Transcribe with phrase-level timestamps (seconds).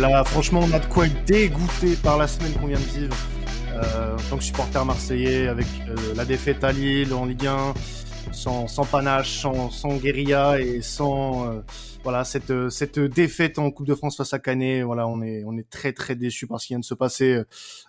[0.00, 3.16] Là, franchement, on a de quoi être dégoûté par la semaine qu'on vient de vivre.
[3.74, 7.74] Euh, en tant que supporter marseillais, avec euh, la défaite à Lille en Ligue 1,
[8.32, 11.60] sans, panache, sans, sans guérilla et sans euh,
[12.04, 14.82] voilà cette cette défaite en Coupe de France face à Canet.
[14.84, 17.42] Voilà, on est on est très très déçu par ce qui vient de se passer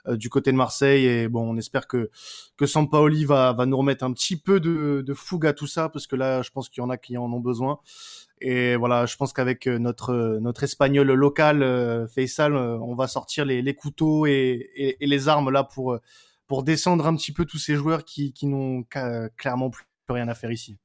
[0.08, 2.10] euh, du côté de Marseille et bon, on espère que
[2.58, 5.90] que Sampaoli va va nous remettre un petit peu de de fougue à tout ça
[5.90, 7.80] parce que là, je pense qu'il y en a qui en ont besoin.
[8.42, 13.08] Et voilà, je pense qu'avec euh, notre euh, notre espagnol local euh, Faisal, on va
[13.08, 15.98] sortir les, les couteaux et, et, et, les armes là pour
[16.48, 18.84] pour descendre un petit peu tous ces joueurs qui qui n'ont
[19.38, 20.78] clairement plus rien à faire ici.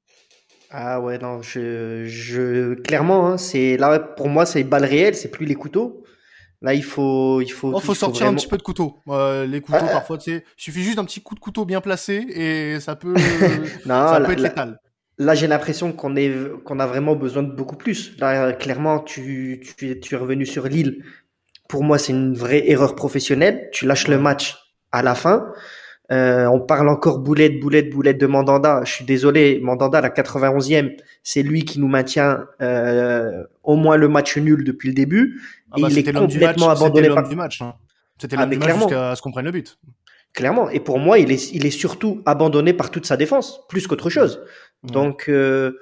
[0.77, 5.30] Ah ouais non, je je clairement hein, c'est là pour moi c'est balles réelles, c'est
[5.30, 6.02] plus les couteaux.
[6.62, 7.73] Là, il faut, il faut.
[7.74, 8.32] Oh, faut sortir vraiment...
[8.32, 8.99] un petit peu de couteau.
[9.09, 11.82] Euh, les couteaux, ah, parfois, tu sais, suffit juste d'un petit coup de couteau bien
[11.82, 13.12] placé et ça peut,
[13.87, 14.80] non, ça là, peut être létal.
[15.18, 16.32] Là, j'ai l'impression qu'on est,
[16.65, 18.18] qu'on a vraiment besoin de beaucoup plus.
[18.18, 21.04] Là, clairement, tu, tu, tu es revenu sur Lille.
[21.68, 23.68] Pour moi, c'est une vraie erreur professionnelle.
[23.71, 24.56] Tu lâches le match
[24.90, 25.52] à la fin.
[26.13, 28.83] Euh, on parle encore boulette, boulette, boulette de Mandanda.
[28.85, 34.09] Je suis désolé, Mandanda, la 91e, c'est lui qui nous maintient euh, au moins le
[34.09, 35.41] match nul depuis le début.
[35.71, 37.29] Ah bah, et il est complètement match, abandonné par...
[37.29, 37.63] du match.
[37.63, 37.74] Hein.
[38.19, 39.79] C'était l'homme ah, du match jusqu'à ce qu'on prenne le but.
[40.35, 40.69] Clairement.
[40.69, 44.11] Et pour moi, il est, il est surtout abandonné par toute sa défense, plus qu'autre
[44.11, 44.43] chose.
[44.83, 45.79] Donc euh,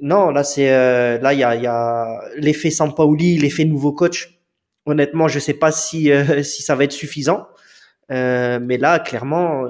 [0.00, 4.40] non, là c'est là il y a, y a l'effet Sampaoli, l'effet nouveau coach.
[4.86, 6.10] Honnêtement, je sais pas si
[6.44, 7.48] si ça va être suffisant,
[8.10, 9.66] mais là clairement.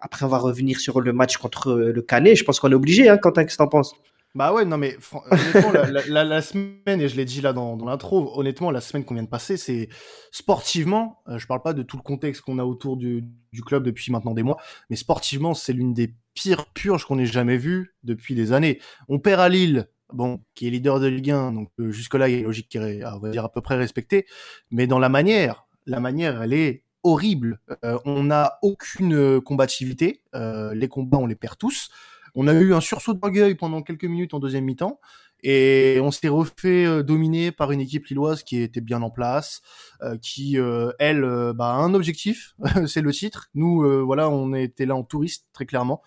[0.00, 2.36] après, on va revenir sur le match contre le Canet.
[2.36, 3.94] Je pense qu'on est obligé, hein, Quentin, qu'est-ce que t'en penses?
[4.34, 4.96] Bah ouais, non mais
[5.30, 5.72] honnêtement,
[6.08, 9.28] la, semaine, et je l'ai dit là dans, l'intro, honnêtement, la semaine qu'on vient de
[9.28, 9.90] passer, c'est
[10.30, 13.28] sportivement, euh, je parle pas de tout le contexte qu'on a autour du,
[13.66, 14.56] club depuis maintenant des mois,
[14.88, 18.80] mais sportivement, c'est l'une des pires purges qu'on ait jamais vues depuis des années.
[19.06, 22.32] On perd à Lille, bon, qui est leader de Ligue 1, donc euh, jusque-là, il
[22.32, 24.24] y a une logique qui est, va dire, à peu près respectée,
[24.70, 27.60] mais dans la manière, la manière, elle est horrible.
[27.84, 31.90] Euh, on n'a aucune combativité, les combats, on les perd tous.
[32.34, 34.98] On a eu un sursaut d'orgueil pendant quelques minutes en deuxième mi-temps.
[35.42, 39.60] Et on s'est refait euh, dominer par une équipe lilloise qui était bien en place,
[40.02, 41.22] euh, qui euh, elle
[41.54, 42.54] bah, a un objectif,
[42.86, 43.48] c'est le titre.
[43.54, 46.02] Nous voilà, on était là en touriste très clairement.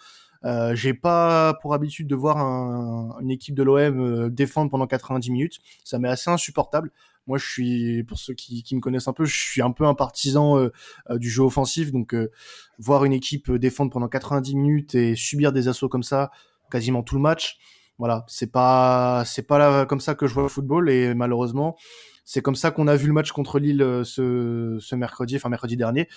[0.73, 5.59] J'ai pas pour habitude de voir un, une équipe de l'OM défendre pendant 90 minutes.
[5.83, 6.91] Ça m'est assez insupportable.
[7.27, 9.85] Moi, je suis, pour ceux qui, qui, me connaissent un peu, je suis un peu
[9.85, 10.71] un partisan euh,
[11.09, 11.91] euh, du jeu offensif.
[11.91, 12.31] Donc, euh,
[12.77, 16.31] voir une équipe défendre pendant 90 minutes et subir des assauts comme ça,
[16.69, 17.57] quasiment tout le match,
[17.97, 20.89] voilà, c'est pas, c'est pas là, comme ça que je vois le football.
[20.89, 21.77] Et malheureusement,
[22.25, 25.77] c'est comme ça qu'on a vu le match contre Lille ce, ce mercredi, enfin mercredi
[25.77, 26.07] dernier.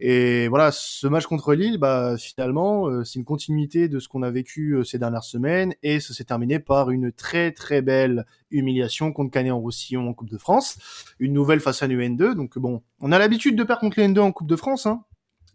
[0.00, 4.22] Et voilà, ce match contre Lille, bah, finalement, euh, c'est une continuité de ce qu'on
[4.22, 8.24] a vécu euh, ces dernières semaines, et ça s'est terminé par une très très belle
[8.50, 10.78] humiliation contre Canet en Roussillon en Coupe de France,
[11.18, 12.34] une nouvelle face à l'UN2.
[12.34, 15.02] Donc bon, on a l'habitude de perdre contre l'UN2 en Coupe de France, hein,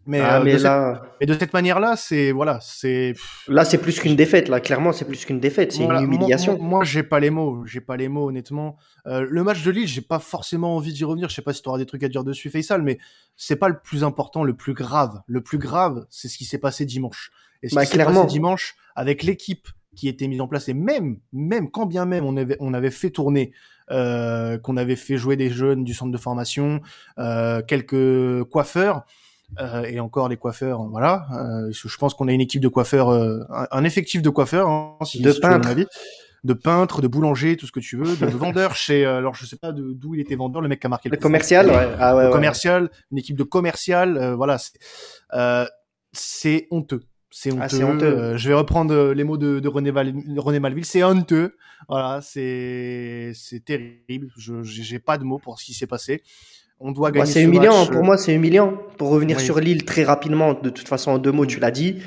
[0.06, 0.94] mais, ah, euh, mais, de là...
[0.94, 1.12] cette...
[1.20, 3.14] mais, de cette, manière-là, c'est voilà, c'est.
[3.48, 4.48] Là, c'est plus qu'une défaite.
[4.48, 5.72] Là, clairement, c'est plus qu'une défaite.
[5.72, 6.56] C'est une humiliation.
[6.58, 7.64] Moi, moi, j'ai pas les mots.
[7.66, 8.76] J'ai pas les mots, honnêtement.
[9.06, 11.28] Euh, le match de Lille, j'ai pas forcément envie d'y revenir.
[11.28, 12.98] Je sais pas si tu auras des trucs à dire dessus, Faisal, mais
[13.36, 15.22] c'est pas le plus important, le plus grave.
[15.26, 17.30] Le plus grave, c'est ce qui s'est passé dimanche.
[17.62, 20.74] Et ce bah, qui s'est passé dimanche avec l'équipe qui était mise en place et
[20.74, 23.52] même, même quand bien même on avait, on avait fait tourner,
[23.90, 26.80] euh, qu'on avait fait jouer des jeunes du centre de formation,
[27.18, 29.04] euh, quelques coiffeurs
[29.60, 31.26] euh, et encore les coiffeurs, voilà.
[31.32, 33.40] Euh, je pense qu'on a une équipe de coiffeurs, euh,
[33.70, 35.74] un, effectif de coiffeurs, hein, si, de peintres.
[36.42, 39.56] de peintres, de boulangers, tout ce que tu veux, de vendeurs chez, alors je sais
[39.56, 41.88] pas d'où il était vendeur, le mec qui a marqué le, le commercial, ouais.
[41.98, 44.58] Ah ouais, le commercial, une équipe de commercial, voilà,
[46.12, 47.02] c'est honteux.
[47.36, 47.78] C'est ah, honteux.
[47.80, 48.36] Ah, honteux.
[48.36, 50.84] je vais reprendre les mots de, de René, Val, René Malville.
[50.84, 51.56] C'est honteux.
[51.88, 53.34] Voilà, c'est
[53.64, 54.30] terrible.
[54.36, 56.22] Je j'ai pas de mots pour ce qui s'est passé.
[56.80, 57.30] On doit gagner.
[57.30, 57.86] c'est humiliant.
[57.86, 58.78] Pour moi, c'est humiliant.
[58.98, 61.98] Pour revenir sur Lille très rapidement, de toute façon, en deux mots, tu l'as dit.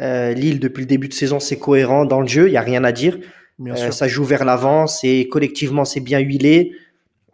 [0.00, 2.48] Euh, Lille, depuis le début de saison, c'est cohérent dans le jeu.
[2.48, 3.18] Il y a rien à dire.
[3.66, 4.86] Euh, ça joue vers l'avant.
[4.86, 6.72] C'est collectivement, c'est bien huilé.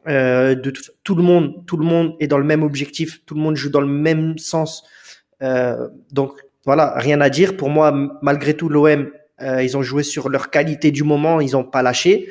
[0.09, 3.25] Euh, de tout, tout, le monde, tout le monde est dans le même objectif.
[3.27, 4.85] Tout le monde joue dans le même sens.
[5.43, 6.33] Euh, donc
[6.65, 7.57] voilà, rien à dire.
[7.57, 7.93] Pour moi,
[8.23, 9.11] malgré tout, l'OM,
[9.43, 11.41] euh, ils ont joué sur leur qualité du moment.
[11.41, 12.29] Ils n'ont pas lâché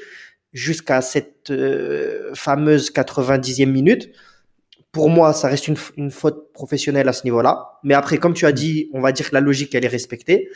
[0.53, 1.51] jusqu'à cette
[2.33, 4.09] fameuse 90e minute
[4.95, 7.79] pour moi, ça reste une, faute professionnelle à ce niveau-là.
[7.83, 10.47] Mais après, comme tu as dit, on va dire que la logique, elle est respectée.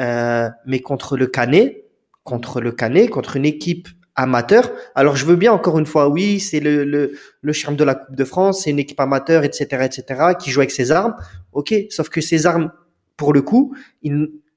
[0.00, 1.84] Euh, mais contre le Canet,
[2.24, 3.86] contre le Canet, contre une équipe
[4.16, 4.72] amateur.
[4.96, 8.16] Alors, je veux bien encore une fois, oui, c'est le, le, charme de la Coupe
[8.16, 11.14] de France, c'est une équipe amateur, etc., etc., qui joue avec ses armes.
[11.52, 12.72] Ok, sauf que ces armes,
[13.16, 13.76] pour le coup,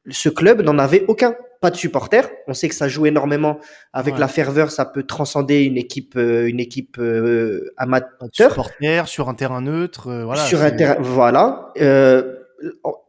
[0.09, 2.29] ce club n'en avait aucun pas de supporters.
[2.47, 3.57] On sait que ça joue énormément
[3.93, 8.51] avec la ferveur, ça peut transcender une équipe, euh, une équipe euh, amateur.
[8.51, 10.45] Supporters sur un terrain neutre, euh, voilà.
[10.45, 11.71] Sur un terrain, voilà.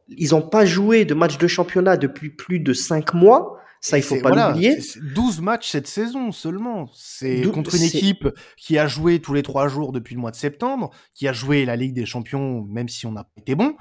[0.09, 3.59] Ils n'ont pas joué de match de championnat depuis plus de cinq mois.
[3.81, 4.79] Ça, il faut pas l'oublier.
[5.15, 6.89] 12 matchs cette saison seulement.
[6.95, 10.37] C'est contre une équipe qui a joué tous les trois jours depuis le mois de
[10.37, 13.75] septembre, qui a joué la Ligue des Champions, même si on n'a pas été bon.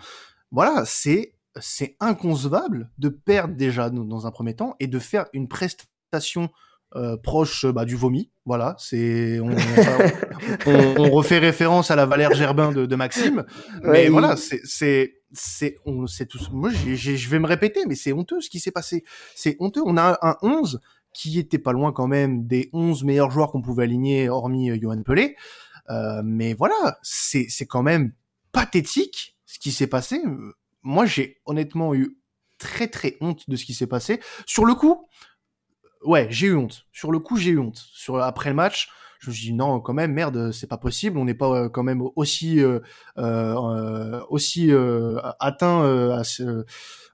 [0.52, 5.48] Voilà, c'est c'est inconcevable de perdre déjà dans un premier temps et de faire une
[5.48, 6.50] prestation
[6.96, 8.30] euh, proche bah, du vomi.
[8.46, 9.50] Voilà, c'est on,
[10.68, 13.46] on, refait référence à la Valère Gerbin de, de Maxime,
[13.84, 16.40] mais voilà, c'est c'est c'est on c'est tout.
[16.52, 19.04] Moi, je vais me répéter, mais c'est honteux ce qui s'est passé.
[19.36, 19.82] C'est honteux.
[19.86, 20.82] On a un 11
[21.14, 24.78] qui était pas loin quand même des 11 meilleurs joueurs qu'on pouvait aligner, hormis euh,
[24.80, 25.36] Johan Pelé.
[25.90, 28.12] Euh, mais voilà, c'est c'est quand même
[28.52, 30.22] pathétique ce qui s'est passé
[30.84, 32.18] moi, j'ai honnêtement eu
[32.58, 34.20] très très honte de ce qui s'est passé.
[34.46, 35.08] Sur le coup,
[36.06, 36.86] ouais, j'ai eu honte.
[36.92, 37.78] Sur le coup, j'ai eu honte.
[37.78, 38.90] Sur après le match,
[39.24, 41.18] je me suis dit non, quand même, merde, c'est pas possible.
[41.18, 42.80] On n'est pas euh, quand même aussi euh,
[43.18, 44.72] euh, aussi
[45.40, 46.66] atteint à ce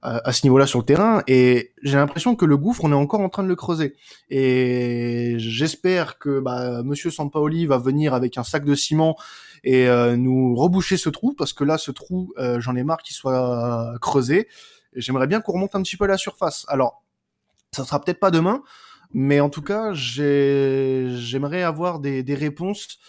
[0.01, 1.21] à, ce niveau-là sur le terrain.
[1.27, 3.95] Et j'ai l'impression que le gouffre, on est encore en train de le creuser.
[4.29, 9.15] Et j'espère que bah, Monsieur Sampaoli va venir avec un sac de ciment
[9.63, 13.01] et euh, nous reboucher ce trou parce que là, ce trou, euh, j'en ai marre
[13.01, 14.47] qu'il soit creusé.
[14.93, 16.65] Et j'aimerais bien qu'on remonte un petit peu à la surface.
[16.67, 17.03] Alors,
[17.71, 18.63] ça sera peut-être pas demain,
[19.13, 22.99] mais en tout cas, j'aimerais avoir des, des réponses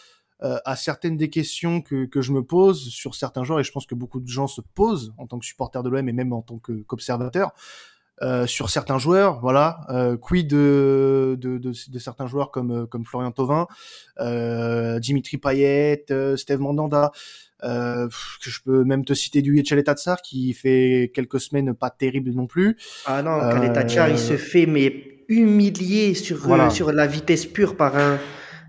[0.43, 3.73] euh, à certaines des questions que, que je me pose sur certains joueurs, et je
[3.73, 6.32] pense que beaucoup de gens se posent en tant que supporter de l'OM et même
[6.32, 7.52] en tant qu'observateur.
[8.22, 12.87] Euh, sur certains joueurs, voilà, euh, quid de, de, de, de, certains joueurs comme euh,
[12.87, 13.67] comme Florian Thauvin,
[14.20, 17.12] euh, Dimitri Payet, euh, Steve Mandanda,
[17.62, 18.08] que
[18.50, 22.46] je peux même te citer du Echele Tatsar qui fait quelques semaines pas terribles non
[22.46, 22.76] plus.
[23.06, 23.38] Ah non,
[23.72, 28.19] Tatsar il se fait mais humilier sur sur la vitesse pure par un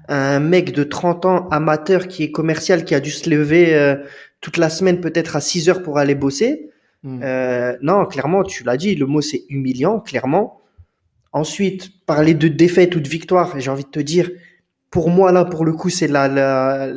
[0.08, 3.96] un mec de 30 ans amateur qui est commercial qui a dû se lever
[4.40, 6.72] toute la semaine peut-être à 6 heures pour aller bosser
[7.04, 7.20] Hmm.
[7.24, 10.62] Euh, non, clairement, tu l'as dit, le mot c'est humiliant, clairement.
[11.34, 14.30] Ensuite, parler de défaite ou de victoire, j'ai envie de te dire,
[14.90, 16.92] pour moi là, pour le coup, c'est la, la,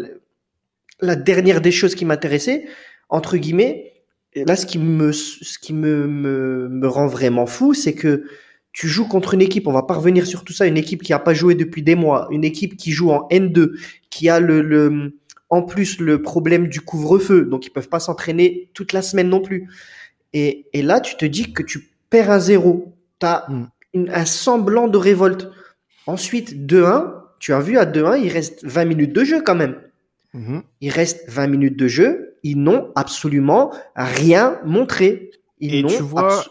[1.00, 2.66] la dernière des choses qui m'intéressait,
[3.08, 3.92] entre guillemets.
[4.34, 8.24] là, ce qui me, ce qui me, me rend vraiment fou, c'est que
[8.72, 11.12] tu joues contre une équipe, on va pas revenir sur tout ça, une équipe qui
[11.12, 13.70] a pas joué depuis des mois, une équipe qui joue en N2,
[14.10, 15.16] qui a le, le
[15.50, 19.40] en plus le problème du couvre-feu, donc ils peuvent pas s'entraîner toute la semaine non
[19.40, 19.68] plus.
[20.32, 22.96] Et, et, là, tu te dis que tu perds un zéro.
[23.20, 24.06] Tu as mm.
[24.12, 25.50] un semblant de révolte.
[26.06, 29.80] Ensuite, 2-1, tu as vu à 2-1, il reste 20 minutes de jeu quand même.
[30.34, 30.62] Mm-hmm.
[30.80, 32.36] Il reste 20 minutes de jeu.
[32.42, 35.30] Ils n'ont absolument rien montré.
[35.60, 36.44] Ils et tu vois,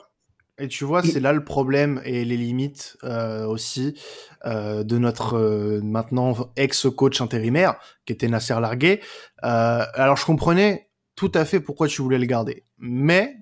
[0.60, 3.96] et tu vois, c'est là le problème et les limites euh, aussi
[4.46, 7.76] euh, de notre euh, maintenant ex-coach intérimaire,
[8.06, 9.00] qui était Nasser Larguet.
[9.46, 13.38] Euh, alors je comprenais tout à fait pourquoi tu voulais le garder, mais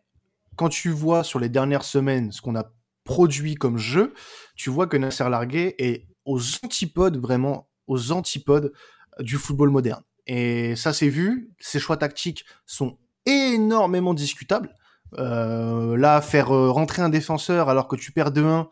[0.57, 2.71] quand tu vois sur les dernières semaines ce qu'on a
[3.03, 4.13] produit comme jeu,
[4.55, 8.71] tu vois que Nasser Larguet est aux antipodes, vraiment aux antipodes
[9.19, 10.03] du football moderne.
[10.27, 14.75] Et ça c'est vu, ses choix tactiques sont énormément discutables.
[15.17, 18.67] Là, faire rentrer un défenseur alors que tu perds 2-1,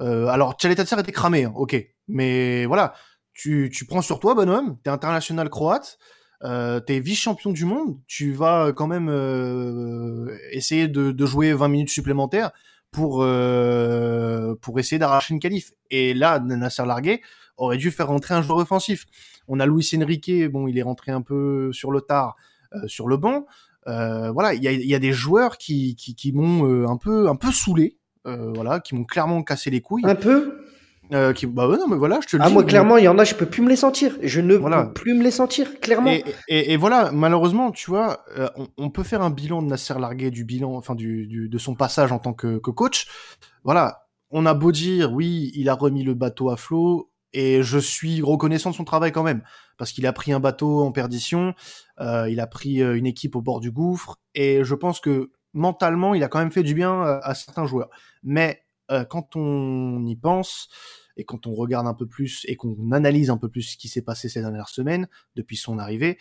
[0.00, 1.76] euh, alors Tchaletatser était cramé, hein, ok,
[2.08, 2.94] mais voilà,
[3.34, 5.98] tu, tu prends sur toi, bonhomme, t'es international croate,
[6.42, 11.68] euh, t'es vice-champion du monde, tu vas quand même euh, essayer de, de, jouer 20
[11.68, 12.50] minutes supplémentaires
[12.90, 15.72] pour euh, pour essayer d'arracher une qualif.
[15.90, 17.20] Et là, Nasser Larguet
[17.56, 19.06] aurait dû faire rentrer un joueur offensif.
[19.48, 22.36] On a Luis Enrique, bon, il est rentré un peu sur le tard
[22.74, 23.46] euh, sur le banc.
[23.86, 27.28] Euh, voilà, il y a, y a, des joueurs qui, qui, qui m'ont un peu
[27.28, 30.04] un peu saoulé, voilà, qui m'ont clairement cassé les couilles.
[30.04, 30.60] Un peu
[31.12, 33.18] euh, qui, bah non, mais voilà, je te le ah, moi, clairement, il y en
[33.18, 34.16] a, je peux plus me les sentir.
[34.22, 36.10] Je ne peux plus me les sentir, clairement.
[36.10, 39.66] Et, et, et voilà, malheureusement, tu vois, euh, on, on, peut faire un bilan de
[39.66, 43.08] Nasser Larguet, du bilan, enfin, du, du, de son passage en tant que, que, coach.
[43.64, 47.78] Voilà, on a beau dire, oui, il a remis le bateau à flot, et je
[47.78, 49.42] suis reconnaissant de son travail quand même,
[49.78, 51.54] parce qu'il a pris un bateau en perdition,
[52.00, 55.30] euh, il a pris euh, une équipe au bord du gouffre, et je pense que
[55.52, 57.90] mentalement, il a quand même fait du bien à, à certains joueurs.
[58.22, 58.62] Mais
[59.08, 60.68] quand on y pense,
[61.16, 63.88] et quand on regarde un peu plus et qu'on analyse un peu plus ce qui
[63.88, 66.18] s'est passé ces dernières semaines depuis son arrivée,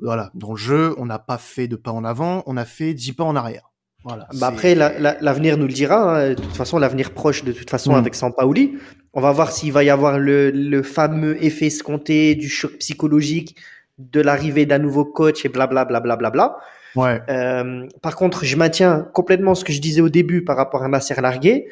[0.00, 2.94] voilà, dans le jeu, on n'a pas fait de pas en avant, on a fait
[2.94, 3.70] dix pas en arrière.
[4.04, 4.28] Voilà.
[4.34, 6.20] Bah après, l'avenir nous le dira.
[6.20, 6.30] Hein.
[6.30, 7.96] De toute façon, l'avenir proche, de toute façon, mm.
[7.96, 8.78] avec Sampaoli.
[9.12, 13.56] On va voir s'il va y avoir le, le, fameux effet escompté du choc psychologique
[13.98, 16.00] de l'arrivée d'un nouveau coach et blablabla.
[16.00, 16.58] Bla, bla, bla,
[16.96, 17.20] ouais.
[17.28, 20.88] Euh, par contre, je maintiens complètement ce que je disais au début par rapport à
[20.88, 21.68] Nasser Largué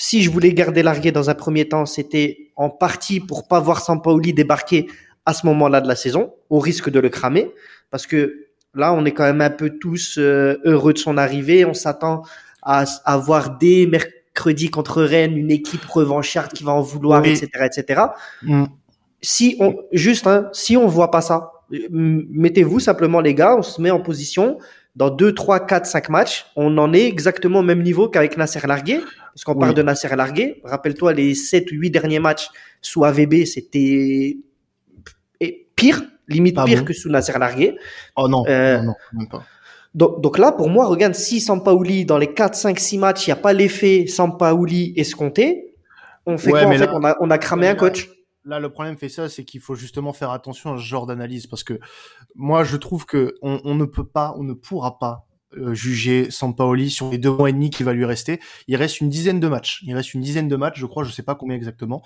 [0.00, 3.82] si je voulais garder Largué dans un premier temps, c'était en partie pour pas voir
[3.82, 4.86] Sampaoli débarquer
[5.26, 7.50] à ce moment-là de la saison, au risque de le cramer,
[7.90, 11.66] parce que là, on est quand même un peu tous euh, heureux de son arrivée.
[11.66, 12.22] On s'attend
[12.62, 18.02] à, avoir dès mercredi contre Rennes une équipe revancharde qui va en vouloir, etc., etc.
[18.42, 18.64] Mm.
[19.20, 21.52] Si on, juste, hein, si on voit pas ça,
[21.90, 24.58] mettez-vous simplement les gars, on se met en position.
[24.96, 28.66] Dans 2, 3, 4, 5 matchs, on en est exactement au même niveau qu'avec Nasser
[28.66, 29.00] Largué.
[29.32, 30.60] Parce qu'on parle de Nasser Largué.
[30.64, 32.48] Rappelle-toi, les 7 ou 8 derniers matchs
[32.82, 34.36] sous AVB, c'était
[35.76, 37.76] pire, limite pire que sous Nasser Largué.
[38.16, 39.44] Oh non, euh, non, même pas.
[39.94, 43.30] Donc, donc, là, pour moi, regarde, si Sampaoli, dans les 4, 5, 6 matchs, il
[43.30, 45.74] n'y a pas l'effet Sampaoli escompté,
[46.26, 46.88] on fait quoi en fait?
[46.92, 48.08] on, a, on a cramé un coach.
[48.08, 51.46] Là, le problème fait ça, c'est qu'il faut justement faire attention à ce genre d'analyse
[51.46, 51.78] parce que
[52.34, 56.30] moi, je trouve que on, on, ne peut pas, on ne pourra pas euh, juger
[56.30, 58.40] Sampaoli sur les deux mois et demi qui va lui rester.
[58.68, 59.82] Il reste une dizaine de matchs.
[59.84, 62.02] Il reste une dizaine de matchs, je crois, je sais pas combien exactement.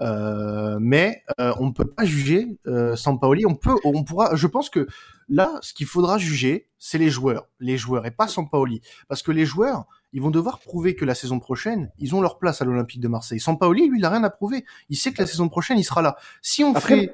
[0.00, 3.46] Euh, mais euh, on ne peut pas juger euh, Sampaoli.
[3.46, 4.36] On peut, on pourra.
[4.36, 4.86] Je pense que
[5.28, 9.32] là, ce qu'il faudra juger, c'est les joueurs, les joueurs et pas Sampaoli, parce que
[9.32, 12.64] les joueurs, ils vont devoir prouver que la saison prochaine, ils ont leur place à
[12.64, 13.40] l'Olympique de Marseille.
[13.40, 14.64] Sampaoli, lui, il a rien à prouver.
[14.88, 16.16] Il sait que la saison prochaine, il sera là.
[16.40, 17.12] Si on fait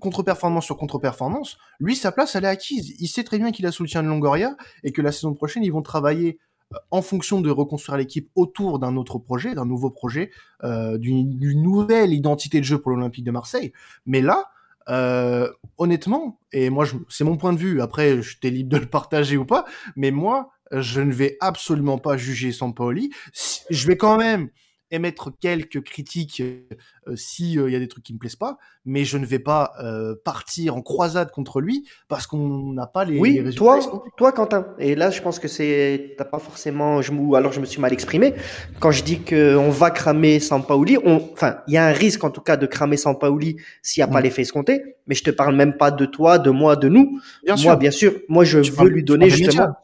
[0.00, 2.94] contre-performance sur contre-performance, lui, sa place, elle est acquise.
[3.00, 5.72] Il sait très bien qu'il a soutien de Longoria et que la saison prochaine, ils
[5.72, 6.38] vont travailler
[6.72, 10.30] euh, en fonction de reconstruire l'équipe autour d'un autre projet, d'un nouveau projet,
[10.64, 13.74] euh, d'une nouvelle identité de jeu pour l'Olympique de Marseille.
[14.06, 14.46] Mais là,
[14.88, 17.82] euh, honnêtement, et moi, c'est mon point de vue.
[17.82, 19.64] Après, je t'ai libre de le partager ou pas.
[19.96, 23.10] Mais moi, je ne vais absolument pas juger Sampaoli.
[23.70, 24.50] Je vais quand même
[24.90, 29.04] émettre quelques critiques euh, s'il euh, y a des trucs qui me plaisent pas, mais
[29.04, 33.18] je ne vais pas euh, partir en croisade contre lui parce qu'on n'a pas les,
[33.18, 33.80] oui, Toi,
[34.16, 34.66] toi, Quentin.
[34.78, 37.02] Et là, je pense que c'est t'as pas forcément.
[37.02, 38.34] Je alors je me suis mal exprimé
[38.80, 40.96] quand je dis que on va cramer Sampaoli.
[41.04, 44.08] On, enfin, il y a un risque en tout cas de cramer Sampaoli s'il n'y
[44.08, 44.24] a pas mm.
[44.24, 44.82] l'effet escompté.
[45.06, 47.20] Mais je te parle même pas de toi, de moi, de nous.
[47.44, 48.12] Bien moi, bien sûr.
[48.28, 49.74] Moi, je veux lui donner justement.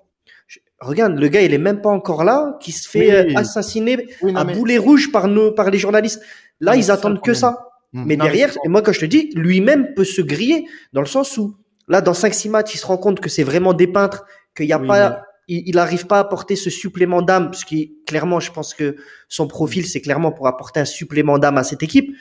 [0.80, 4.44] Regarde, le gars, il est même pas encore là, qui se fait euh, assassiner à
[4.44, 6.20] boulet rouge par nos, par les journalistes.
[6.60, 7.68] Là, ils attendent que ça.
[7.92, 8.04] Mmh.
[8.06, 11.38] Mais derrière, et moi, quand je te dis, lui-même peut se griller dans le sens
[11.38, 11.56] où,
[11.88, 14.26] là, dans 5-6 matchs, il se rend compte que c'est vraiment des peintres,
[14.56, 17.76] qu'il n'y a pas, il n'arrive pas à apporter ce supplément d'âme, parce que
[18.06, 18.96] clairement, je pense que
[19.28, 22.14] son profil, c'est clairement pour apporter un supplément d'âme à cette équipe.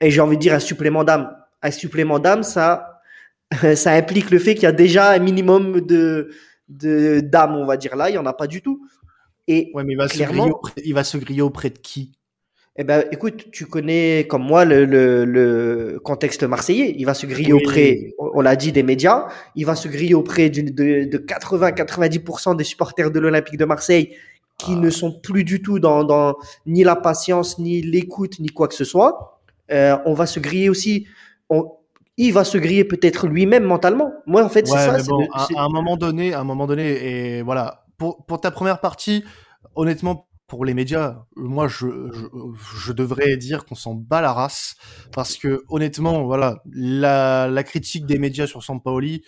[0.00, 1.30] Et j'ai envie de dire un supplément d'âme.
[1.62, 3.02] Un supplément d'âme, ça,
[3.74, 6.30] ça implique le fait qu'il y a déjà un minimum de,
[6.70, 8.86] de d'âme, on va dire là, il y en a pas du tout.
[9.48, 12.12] Et ouais, mais il va, clairement, se auprès, il va se griller auprès de qui?
[12.76, 16.94] Eh ben, écoute, tu connais comme moi le, le, contexte marseillais.
[16.96, 19.26] Il va se griller auprès, on l'a dit, des médias.
[19.56, 24.16] Il va se griller auprès de, de 80-90% des supporters de l'Olympique de Marseille
[24.56, 26.36] qui ne sont plus du tout dans, dans
[26.66, 29.40] ni la patience, ni l'écoute, ni quoi que ce soit.
[29.70, 31.06] Euh, on va se griller aussi.
[31.48, 31.70] On,
[32.16, 34.12] il va se griller peut-être lui-même mentalement.
[34.26, 34.96] Moi, en fait, c'est ça.
[35.32, 39.24] à, un moment donné, à un moment donné, et voilà, pour, pour ta première partie,
[39.74, 41.86] honnêtement, pour les médias, moi, je,
[42.76, 44.74] je, devrais dire qu'on s'en bat la race
[45.12, 49.22] parce que honnêtement, voilà, la, la critique des médias sur Sampaoli,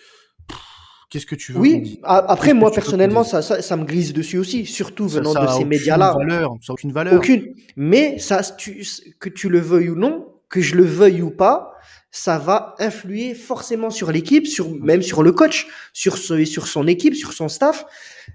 [1.09, 4.65] qu'est-ce que tu veux Oui, après, moi, personnellement, ça, ça, ça, me glisse dessus aussi,
[4.65, 6.13] surtout venant de ces médias-là.
[6.17, 7.13] Valeur, ça n'a aucune valeur.
[7.13, 7.53] Aucune.
[7.77, 8.85] Mais ça, tu,
[9.19, 11.72] que tu le veuilles ou non, que je le veuille ou pas,
[12.15, 16.87] ça va influer forcément sur l'équipe, sur même sur le coach, sur ce, sur son
[16.87, 17.85] équipe, sur son staff.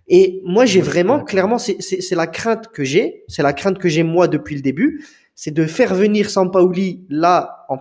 [0.08, 4.02] Et moi, j'ai vraiment clairement, c'est la crainte que j'ai, c'est la crainte que j'ai
[4.02, 5.06] moi depuis le début,
[5.36, 7.78] c'est de faire venir Sampaoli là en,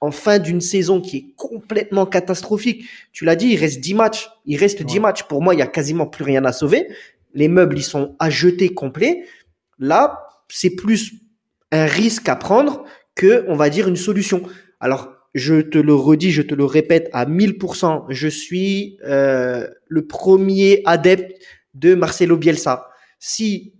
[0.00, 2.84] en fin d'une saison qui est complètement catastrophique.
[3.10, 5.24] Tu l'as dit, il reste 10 matchs, il reste 10 matchs.
[5.24, 6.86] Pour moi, il y a quasiment plus rien à sauver.
[7.34, 9.24] Les meubles, ils sont à jeter complet.
[9.80, 11.14] Là, c'est plus
[11.72, 12.84] un risque à prendre
[13.16, 14.44] que, on va dire, une solution.
[14.80, 20.06] Alors, je te le redis, je te le répète à 1000%, je suis euh, le
[20.06, 21.40] premier adepte
[21.74, 22.88] de Marcelo Bielsa.
[23.18, 23.74] Si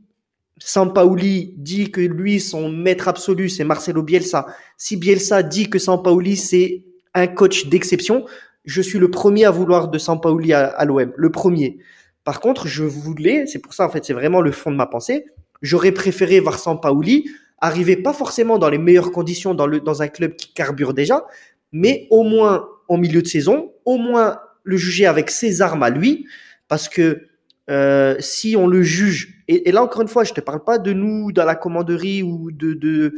[0.58, 6.36] Sampaoli dit que lui, son maître absolu, c'est Marcelo Bielsa, si Bielsa dit que Sampaoli,
[6.36, 8.26] c'est un coach d'exception,
[8.64, 11.78] je suis le premier à vouloir de Sampaoli à, à l'OM, le premier.
[12.24, 14.86] Par contre, je voulais, c'est pour ça en fait, c'est vraiment le fond de ma
[14.86, 15.26] pensée,
[15.62, 20.08] j'aurais préféré voir Sampaoli arriver pas forcément dans les meilleures conditions dans, le, dans un
[20.08, 21.26] club qui carbure déjà,
[21.72, 25.90] mais au moins en milieu de saison, au moins le juger avec ses armes à
[25.90, 26.26] lui,
[26.68, 27.28] parce que
[27.70, 30.92] euh, si on le juge, et, là encore une fois, je te parle pas de
[30.92, 33.14] nous dans la commanderie ou de, de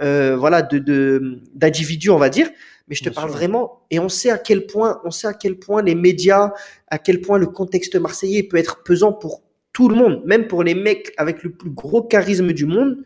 [0.00, 2.48] euh, voilà de d'individus, on va dire,
[2.88, 5.58] mais je te parle vraiment, et on sait à quel point, on sait à quel
[5.58, 6.52] point les médias,
[6.88, 9.42] à quel point le contexte marseillais peut être pesant pour
[9.72, 12.96] tout le monde, même pour les mecs avec le plus gros charisme du monde.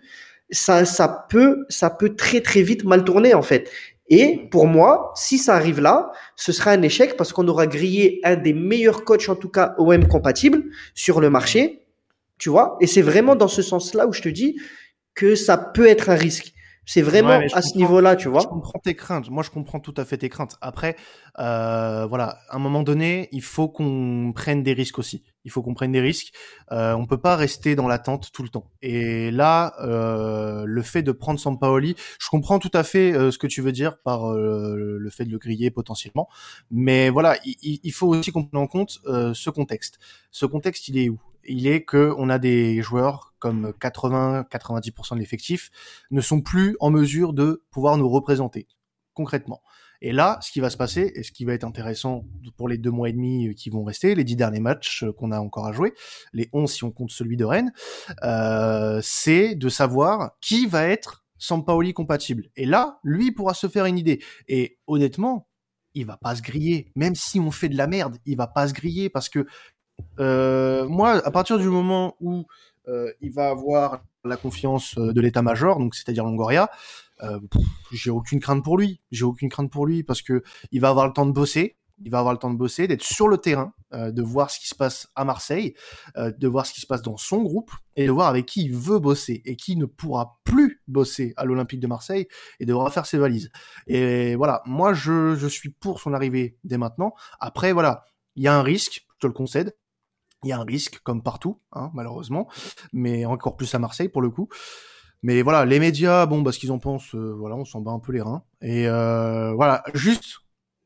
[0.55, 3.71] Ça, ça peut, ça peut très très vite mal tourner en fait.
[4.09, 8.21] Et pour moi, si ça arrive là, ce sera un échec parce qu'on aura grillé
[8.23, 10.63] un des meilleurs coachs, en tout cas OM compatible,
[10.95, 11.87] sur le marché.
[12.39, 12.77] Tu vois?
[12.81, 14.61] Et c'est vraiment dans ce sens-là où je te dis
[15.15, 16.54] que ça peut être un risque.
[16.87, 18.41] C'est vraiment à ce niveau-là, tu vois.
[18.41, 19.31] Je comprends tes craintes.
[19.31, 20.57] Moi, je comprends tout à fait tes craintes.
[20.61, 20.97] Après,
[21.39, 25.23] euh, voilà, à un moment donné, il faut qu'on prenne des risques aussi.
[25.47, 26.33] Il faut qu'on prenne des risques.
[26.73, 28.71] Euh, on peut pas rester dans l'attente tout le temps.
[28.83, 33.39] Et là, euh, le fait de prendre Sampaoli, je comprends tout à fait euh, ce
[33.39, 36.29] que tu veux dire par euh, le fait de le griller potentiellement.
[36.71, 39.99] Mais voilà, il, il faut aussi qu'on prenne en compte euh, ce contexte.
[40.31, 41.19] Ce contexte, il est où?
[41.47, 45.71] Il est que on a des joueurs comme 80-90% de l'effectif
[46.11, 48.67] ne sont plus en mesure de pouvoir nous représenter
[49.15, 49.63] concrètement.
[50.01, 52.25] Et là, ce qui va se passer, et ce qui va être intéressant
[52.57, 55.41] pour les deux mois et demi qui vont rester, les dix derniers matchs qu'on a
[55.41, 55.95] encore à jouer,
[56.33, 57.73] les 11 si on compte celui de Rennes,
[58.23, 62.49] euh, c'est de savoir qui va être Sampaoli compatible.
[62.57, 64.23] Et là, lui pourra se faire une idée.
[64.49, 65.49] Et honnêtement,
[65.95, 66.91] il va pas se griller.
[66.97, 69.47] Même si on fait de la merde, il va pas se griller parce que
[70.21, 72.47] euh, moi, à partir du moment où
[72.89, 76.71] euh, il va avoir la confiance euh, de l'état-major, donc c'est-à-dire Longoria,
[77.91, 79.01] j'ai aucune crainte pour lui.
[79.11, 81.79] J'ai aucune crainte pour lui parce que il va avoir le temps de bosser.
[82.05, 84.67] Il va avoir le temps de bosser, d'être sur le terrain, de voir ce qui
[84.67, 85.75] se passe à Marseille,
[86.17, 88.75] de voir ce qui se passe dans son groupe et de voir avec qui il
[88.75, 92.27] veut bosser et qui ne pourra plus bosser à l'Olympique de Marseille
[92.59, 93.49] et devra faire ses valises.
[93.87, 97.15] Et voilà, moi je, je suis pour son arrivée dès maintenant.
[97.41, 99.73] Après voilà, il y a un risque, je te le concède,
[100.45, 102.49] il y a un risque, comme partout, hein, malheureusement,
[102.93, 104.49] mais encore plus à Marseille pour le coup.
[105.25, 107.93] Mais voilà, les médias, bon, bah, ce qu'ils en pensent, euh, voilà, on s'en bat
[107.93, 108.43] un peu les reins.
[108.61, 110.41] Et euh, voilà, juste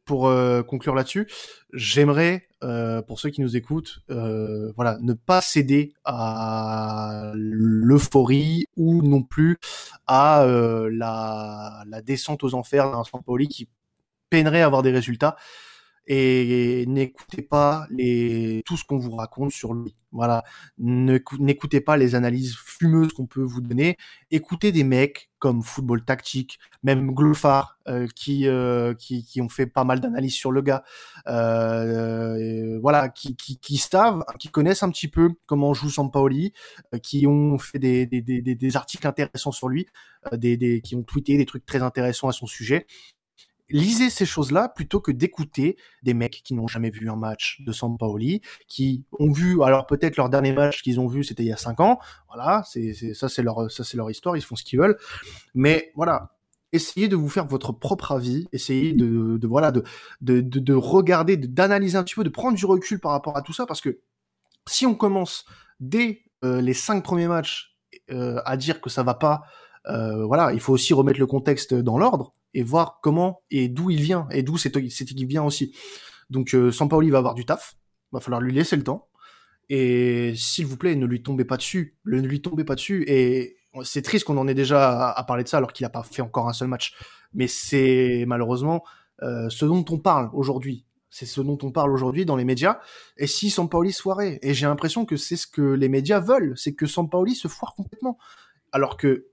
[0.04, 1.28] pour euh, conclure là-dessus,
[1.72, 2.46] j'aimerais,
[3.06, 9.58] pour ceux qui nous écoutent, voilà, ne pas céder à l'euphorie ou non plus
[10.06, 13.68] à la, la descente aux enfers d'un Sampoli qui
[14.30, 15.36] peinerait à avoir des résultats
[16.08, 19.94] et n'écoutez pas les tout ce qu'on vous raconte sur lui.
[20.10, 20.42] Voilà,
[20.78, 23.98] n'écoutez pas les analyses fumeuses qu'on peut vous donner.
[24.30, 29.66] Écoutez des mecs comme Football Tactique, même Glofar, euh, qui, euh, qui, qui ont fait
[29.66, 30.82] pas mal d'analyses sur le gars.
[31.26, 36.54] Euh, voilà, qui, qui, qui savent, qui connaissent un petit peu comment joue Sampaoli,
[36.94, 39.86] euh, qui ont fait des, des, des, des, articles intéressants sur lui,
[40.32, 42.86] euh, des, des, qui ont tweeté des trucs très intéressants à son sujet
[43.70, 47.72] lisez ces choses-là plutôt que d'écouter des mecs qui n'ont jamais vu un match de
[47.72, 51.52] Sampaoli, qui ont vu, alors peut-être leur dernier match qu'ils ont vu, c'était il y
[51.52, 51.98] a cinq ans.
[52.28, 54.98] Voilà, c'est ça, c'est leur ça c'est leur histoire, ils font ce qu'ils veulent.
[55.54, 56.34] Mais voilà,
[56.72, 59.82] essayez de vous faire votre propre avis, essayez de, de voilà de,
[60.20, 63.42] de, de, de regarder, d'analyser un petit peu, de prendre du recul par rapport à
[63.42, 64.00] tout ça, parce que
[64.66, 65.44] si on commence
[65.80, 67.76] dès euh, les cinq premiers matchs
[68.10, 69.42] euh, à dire que ça va pas,
[69.86, 73.90] euh, voilà, il faut aussi remettre le contexte dans l'ordre et voir comment et d'où
[73.90, 75.74] il vient et d'où cette, cette équipe vient aussi.
[76.30, 77.76] Donc euh, Sampaoli va avoir du taf,
[78.12, 79.08] va falloir lui laisser le temps.
[79.70, 83.04] Et s'il vous plaît, ne lui tombez pas dessus, ne lui tombez pas dessus.
[83.06, 86.02] Et c'est triste qu'on en ait déjà à, parler de ça alors qu'il n'a pas
[86.02, 86.94] fait encore un seul match.
[87.34, 88.82] Mais c'est malheureusement
[89.22, 90.86] euh, ce dont on parle aujourd'hui.
[91.10, 92.80] C'est ce dont on parle aujourd'hui dans les médias.
[93.16, 96.74] Et si Sampaoli soirée, et j'ai l'impression que c'est ce que les médias veulent, c'est
[96.74, 98.18] que Sampaoli se foire complètement.
[98.72, 99.27] Alors que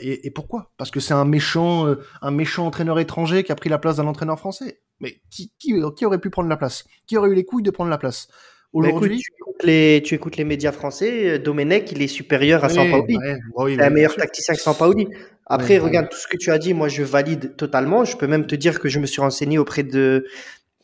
[0.00, 0.72] et, pourquoi?
[0.76, 3.96] Parce que c'est un méchant, euh, un méchant entraîneur étranger qui a pris la place
[3.96, 4.80] d'un entraîneur français.
[5.00, 6.84] Mais qui, qui, qui, aurait pu prendre la place?
[7.06, 8.28] Qui aurait eu les couilles de prendre la place?
[8.28, 8.34] Bah,
[8.72, 11.30] Aujourd'hui, tu, écoutes les, tu écoutes les médias français.
[11.30, 13.16] Euh, Domenech, il est supérieur à oui, Sampaoli.
[13.16, 15.08] Ouais, c'est un meilleur tacticien que Sampaoli.
[15.46, 16.74] Après, regarde tout ce que tu as dit.
[16.74, 18.04] Moi, je valide totalement.
[18.04, 20.26] Je peux même te dire que je me suis renseigné auprès de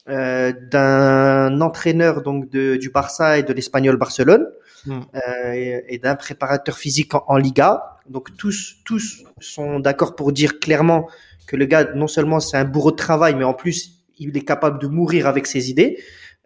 [0.09, 4.47] euh, d'un entraîneur donc de, du Barça et de l'Espagnol Barcelone
[4.87, 5.01] hmm.
[5.15, 7.99] euh, et, et d'un préparateur physique en, en, Liga.
[8.09, 11.09] Donc tous tous sont d'accord pour dire clairement
[11.49, 14.45] que le gars non seulement c'est un bourreau de travail, mais en plus il est
[14.45, 15.99] capable de mourir avec ses idées.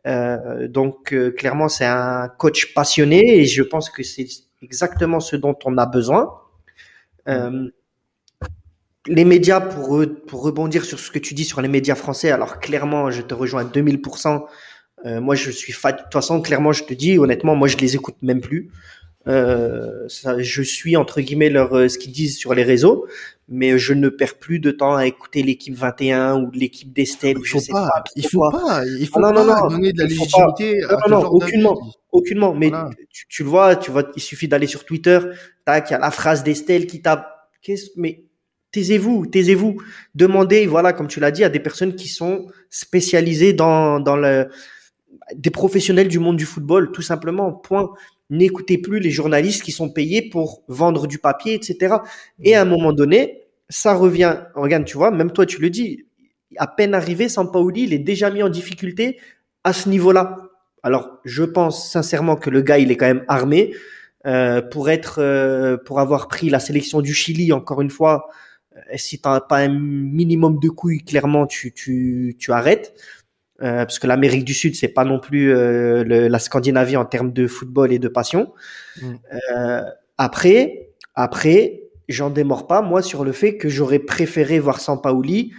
[0.07, 4.27] Euh, donc clairement c'est un coach passionné et je pense que c'est
[4.63, 6.31] exactement ce dont on a besoin.
[9.07, 12.61] Les médias, pour, pour rebondir sur ce que tu dis sur les médias français, alors
[12.61, 14.45] clairement, je te rejoins à 2000%.
[15.07, 15.97] Euh, moi, je suis fan.
[15.97, 18.71] De toute façon, clairement, je te dis, honnêtement, moi, je les écoute même plus.
[19.29, 23.07] Euh, ça, je suis entre guillemets leur euh, ce qu'ils disent sur les réseaux,
[23.49, 27.37] mais je ne perds plus de temps à écouter l'équipe 21 ou l'équipe d'Estelle.
[27.39, 28.83] Il faut je sais pas, Il faut pas.
[28.87, 30.83] Il faut non, pas non, non, donner de la légitimité.
[30.85, 31.79] À non, non, aucunement,
[32.13, 32.55] aucunement.
[32.55, 32.73] Mais
[33.11, 35.19] tu, tu, le vois, tu vois, il suffit d'aller sur Twitter.
[35.67, 37.27] Tac, il y a la phrase d'Estelle qui tape.
[37.63, 38.30] Qu'est-ce mais
[38.73, 39.77] taisez-vous, taisez-vous.
[40.15, 44.49] Demandez, voilà, comme tu l'as dit, à des personnes qui sont spécialisées dans, dans le,
[45.35, 47.53] des professionnels du monde du football, tout simplement.
[47.53, 47.91] Point.
[48.31, 51.97] n'écoutez plus les journalistes qui sont payés pour vendre du papier, etc.
[52.43, 54.37] Et à un moment donné, ça revient.
[54.55, 56.07] Regarde, tu vois, même toi, tu le dis.
[56.57, 59.19] À peine arrivé, Sampaoli, il est déjà mis en difficulté
[59.65, 60.37] à ce niveau-là.
[60.83, 63.75] Alors, je pense sincèrement que le gars, il est quand même armé
[64.27, 67.53] euh, pour être, euh, pour avoir pris la sélection du Chili.
[67.53, 68.29] Encore une fois,
[68.97, 72.95] si t'as pas un minimum de couilles, clairement, tu, tu, tu arrêtes.
[73.63, 77.05] Euh, parce que l'Amérique du Sud, c'est pas non plus euh, le, la Scandinavie en
[77.05, 78.55] termes de football et de passion.
[79.03, 79.15] Mm.
[79.55, 79.83] Euh,
[80.17, 85.53] après, après, j'en démords pas moi sur le fait que j'aurais préféré voir Sampaoli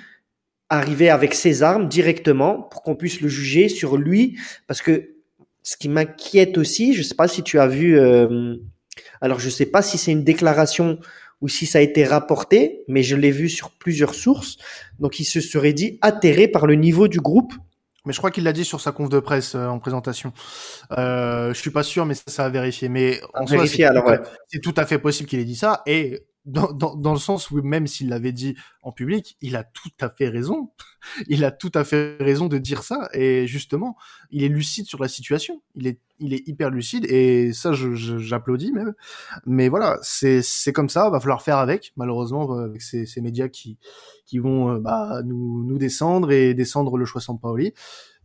[0.69, 5.15] arriver avec ses armes directement pour qu'on puisse le juger sur lui, parce que
[5.63, 8.55] ce qui m'inquiète aussi, je sais pas si tu as vu, euh,
[9.19, 10.97] alors je sais pas si c'est une déclaration
[11.41, 14.57] ou si ça a été rapporté, mais je l'ai vu sur plusieurs sources.
[14.99, 17.53] Donc il se serait dit atterré par le niveau du groupe
[18.05, 20.33] mais je crois qu'il l'a dit sur sa conf de presse euh, en présentation.
[20.97, 22.89] Euh, je suis pas sûr, mais ça, ça a vérifié.
[22.89, 25.83] Mais en soi, c'est tout à fait possible qu'il ait dit ça.
[25.85, 29.63] Et dans, dans, dans, le sens où même s'il l'avait dit en public, il a
[29.63, 30.71] tout à fait raison.
[31.27, 33.09] il a tout à fait raison de dire ça.
[33.13, 33.95] Et justement,
[34.31, 35.61] il est lucide sur la situation.
[35.75, 38.93] Il est, il est hyper lucide et ça, j'applaudis même.
[39.45, 41.09] Mais voilà, c'est, comme ça.
[41.09, 43.77] Va falloir faire avec, malheureusement, avec ces, ces médias qui,
[44.25, 47.73] qui vont euh, bah, nous, nous descendre et descendre le choix sans Paoli.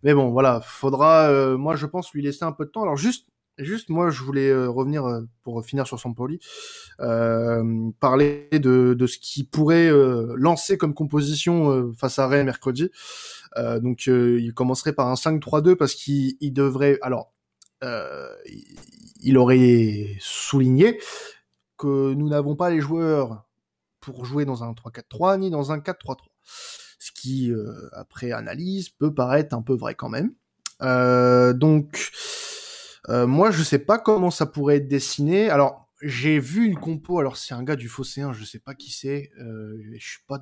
[0.02, 2.82] Mais bon, voilà, faudra, euh, moi je pense lui laisser un peu de temps.
[2.82, 3.26] Alors juste
[3.58, 6.14] Juste, moi, je voulais euh, revenir euh, pour finir sur son
[7.00, 12.90] euh, parler de, de ce qui pourrait euh, lancer comme composition face à Rennes mercredi.
[13.56, 17.32] donc, il commencerait par un 5-3-2 parce qu'il il devrait, alors,
[19.22, 21.00] il aurait souligné
[21.78, 23.44] que nous n'avons pas les joueurs
[24.00, 26.16] pour jouer dans un 3-4-3 ni dans un 4-3-3.
[26.44, 27.50] Ce qui,
[27.92, 30.32] après analyse, peut paraître un peu vrai quand même.
[31.58, 32.10] donc,
[33.08, 35.50] euh, moi, je sais pas comment ça pourrait être dessiné.
[35.50, 37.18] Alors, j'ai vu une compo.
[37.18, 39.30] Alors, c'est un gars du Phocéen, je sais pas qui c'est.
[39.40, 40.38] Euh, je suis pas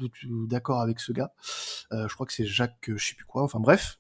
[0.49, 1.33] d'accord avec ce gars.
[1.93, 3.43] Euh, je crois que c'est Jacques, je sais plus quoi.
[3.43, 3.99] Enfin, bref.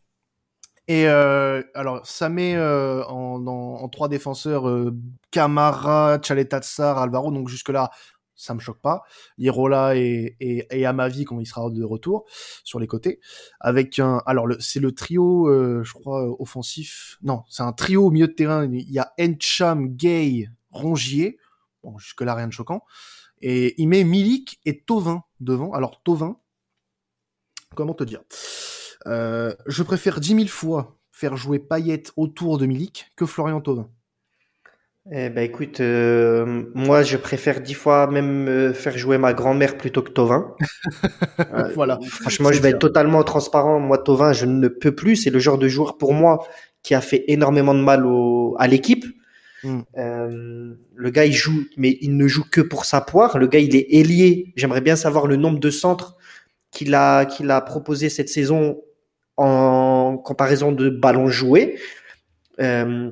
[0.87, 4.71] Et euh, alors, ça met euh, en, trois défenseurs
[5.31, 7.31] Camara, Chaletatsar, Alvaro.
[7.31, 7.91] Donc jusque là,
[8.37, 9.03] ça me choque pas.
[9.39, 12.25] Irola et, et, et Amavi quand il sera de retour
[12.65, 13.21] sur les côtés.
[13.61, 17.19] Avec un, alors c'est le trio, euh, je crois offensif.
[17.23, 18.65] Non, c'est un trio au milieu de terrain.
[18.73, 21.39] Il y a Encham, Gay, Rongier.
[21.83, 22.83] Bon, jusque là rien de choquant.
[23.41, 25.73] Et il met Milik et Tovin devant.
[25.73, 26.39] Alors Tovin,
[27.75, 28.23] comment te dire?
[29.07, 33.91] Euh, Je préfère dix mille fois faire jouer Payet autour de Milik que Florian Tovin.
[35.13, 39.77] Eh ben écoute, euh, moi je préfère dix fois même euh, faire jouer ma grand-mère
[39.77, 40.55] plutôt que Tovin.
[41.53, 41.99] Euh, voilà.
[42.03, 43.79] Franchement, je vais être totalement transparent.
[43.81, 45.17] Moi, Tovin, je ne peux plus.
[45.17, 46.47] C'est le genre de joueur pour moi
[46.83, 49.05] qui a fait énormément de mal au, à l'équipe.
[49.63, 49.83] Hmm.
[49.95, 53.39] le gars, il joue, mais il ne joue que pour sa poire.
[53.39, 54.53] Le gars, il est ailier.
[54.57, 56.17] J'aimerais bien savoir le nombre de centres
[56.71, 58.81] qu'il a qu'il a proposé cette saison
[59.37, 61.79] en comparaison de ballons joués.
[62.61, 63.11] Euh,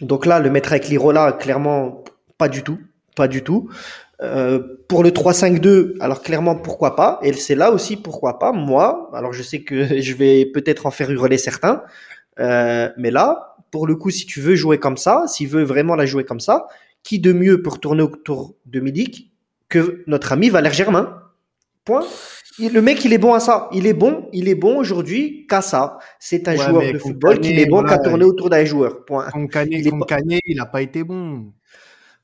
[0.00, 2.04] donc là, le mettre avec l'Irola, clairement,
[2.38, 2.78] pas du tout.
[3.14, 3.68] Pas du tout.
[4.22, 7.18] Euh, pour le 3-5-2, alors clairement, pourquoi pas?
[7.22, 8.52] Et c'est là aussi pourquoi pas.
[8.52, 11.82] Moi, alors je sais que je vais peut-être en faire hurler certains,
[12.38, 15.96] euh, mais là, pour le coup, si tu veux jouer comme ça, s'il veut vraiment
[15.96, 16.68] la jouer comme ça,
[17.02, 19.32] qui de mieux pour tourner autour de Milik
[19.68, 21.18] que notre ami Valère Germain?
[21.84, 22.04] Point.
[22.58, 23.68] Le mec, il est bon à ça.
[23.72, 25.98] Il est bon, il est bon aujourd'hui qu'à ça.
[26.18, 29.04] C'est un joueur de football qui est bon qu'à tourner autour d'un joueur.
[29.04, 29.26] Point.
[29.70, 31.52] il, est il a pas été bon.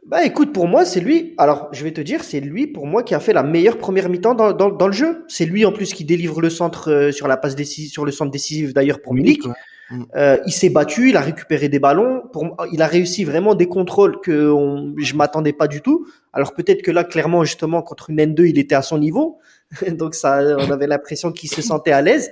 [0.07, 1.35] Bah écoute, pour moi, c'est lui.
[1.37, 4.09] Alors, je vais te dire, c'est lui pour moi qui a fait la meilleure première
[4.09, 5.25] mi-temps dans, dans, dans, le jeu.
[5.29, 8.13] C'est lui en plus qui délivre le centre euh, sur la passe décisive, sur le
[8.13, 9.43] centre décisif d'ailleurs pour Milik.
[9.91, 10.03] Mm.
[10.17, 12.23] Euh, il s'est battu, il a récupéré des ballons.
[12.33, 16.07] Pour, il a réussi vraiment des contrôles que on, je m'attendais pas du tout.
[16.33, 19.39] Alors peut-être que là, clairement, justement, contre une N2, il était à son niveau.
[19.89, 22.31] Donc ça, on avait l'impression qu'il se sentait à l'aise.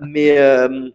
[0.00, 0.90] Mais euh,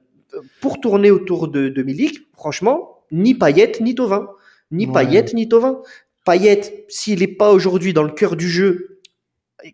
[0.60, 4.28] pour tourner autour de, de Milik, franchement, ni Payet ni Tovin,
[4.72, 5.26] ni ouais.
[5.34, 5.82] ni Tovin.
[6.26, 9.00] Payet, s'il n'est pas aujourd'hui dans le cœur du jeu,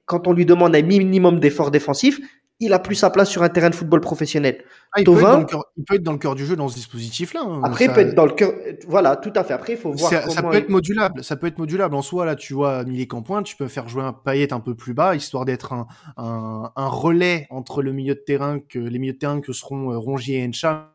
[0.06, 2.20] quand on lui demande un minimum d'efforts défensifs,
[2.60, 4.64] il a plus sa place sur un terrain de football professionnel.
[4.94, 5.16] Ah, il, peut
[5.94, 7.42] être dans le cœur du jeu dans ce dispositif-là.
[7.44, 7.62] Hein.
[7.64, 8.54] Après, il peut être dans le cœur.
[8.88, 9.54] Voilà, tout à fait.
[9.54, 10.12] Après, il faut voir.
[10.12, 11.24] Ça peut être modulable.
[11.24, 11.94] Ça peut être modulable.
[11.94, 14.60] En soi, là, tu vois, Milik en pointe, tu peux faire jouer un paillette un
[14.60, 18.80] peu plus bas, histoire d'être un, un, un, relais entre le milieu de terrain que
[18.80, 20.88] les milieux de terrain que seront euh, Rongier et Encham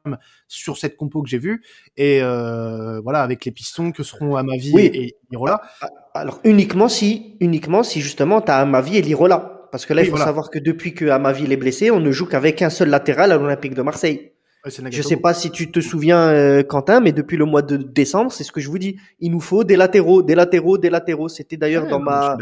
[0.48, 1.62] sur cette compo que j'ai vue,
[1.96, 4.82] et euh, voilà, avec les pistons que seront Amavi oui.
[4.82, 5.60] et, et Irola.
[5.80, 9.51] Ah, ah, alors uniquement si, uniquement si justement tu as Amavi et Lirola.
[9.72, 12.26] Parce que là, il faut savoir que depuis que Amavi est blessé, on ne joue
[12.26, 14.32] qu'avec un seul latéral à l'Olympique de Marseille.
[14.66, 17.78] je ne sais pas si tu te souviens, euh, Quentin, mais depuis le mois de
[17.78, 18.98] décembre, c'est ce que je vous dis.
[19.18, 21.30] Il nous faut des latéraux, des latéraux, des latéraux.
[21.30, 22.36] C'était d'ailleurs dans ma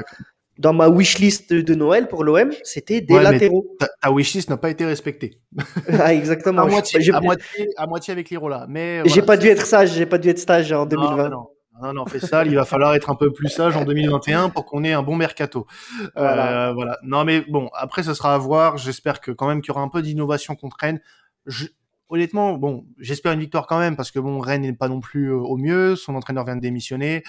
[0.59, 3.77] dans ma wishlist de Noël pour l'OM, c'était des latéraux.
[3.79, 5.39] Ta, ta wishlist n'a pas été respectée.
[6.01, 6.63] ah, exactement.
[6.63, 8.67] à, moitié, à, moitié, à moitié avec l'Irola.
[8.69, 11.17] Mais j'ai pas dû être sage, j'ai pas dû être sage en 2020.
[11.17, 11.47] Non, non,
[11.81, 12.45] non, fais ça.
[12.45, 15.17] il va falloir être un peu plus sage en 2021 pour qu'on ait un bon
[15.17, 15.67] mercato.
[16.15, 16.69] Voilà.
[16.69, 16.99] Euh, voilà.
[17.03, 18.77] Non, mais bon, après, ce sera à voir.
[18.79, 21.01] J'espère que quand même qu'il y aura un peu d'innovation contre Rennes.
[21.47, 21.67] Je,
[22.11, 25.33] honnêtement, bon, j'espère une victoire quand même parce que bon, Rennes n'est pas non plus
[25.33, 25.97] euh, au mieux.
[25.97, 27.23] Son entraîneur vient de démissionner.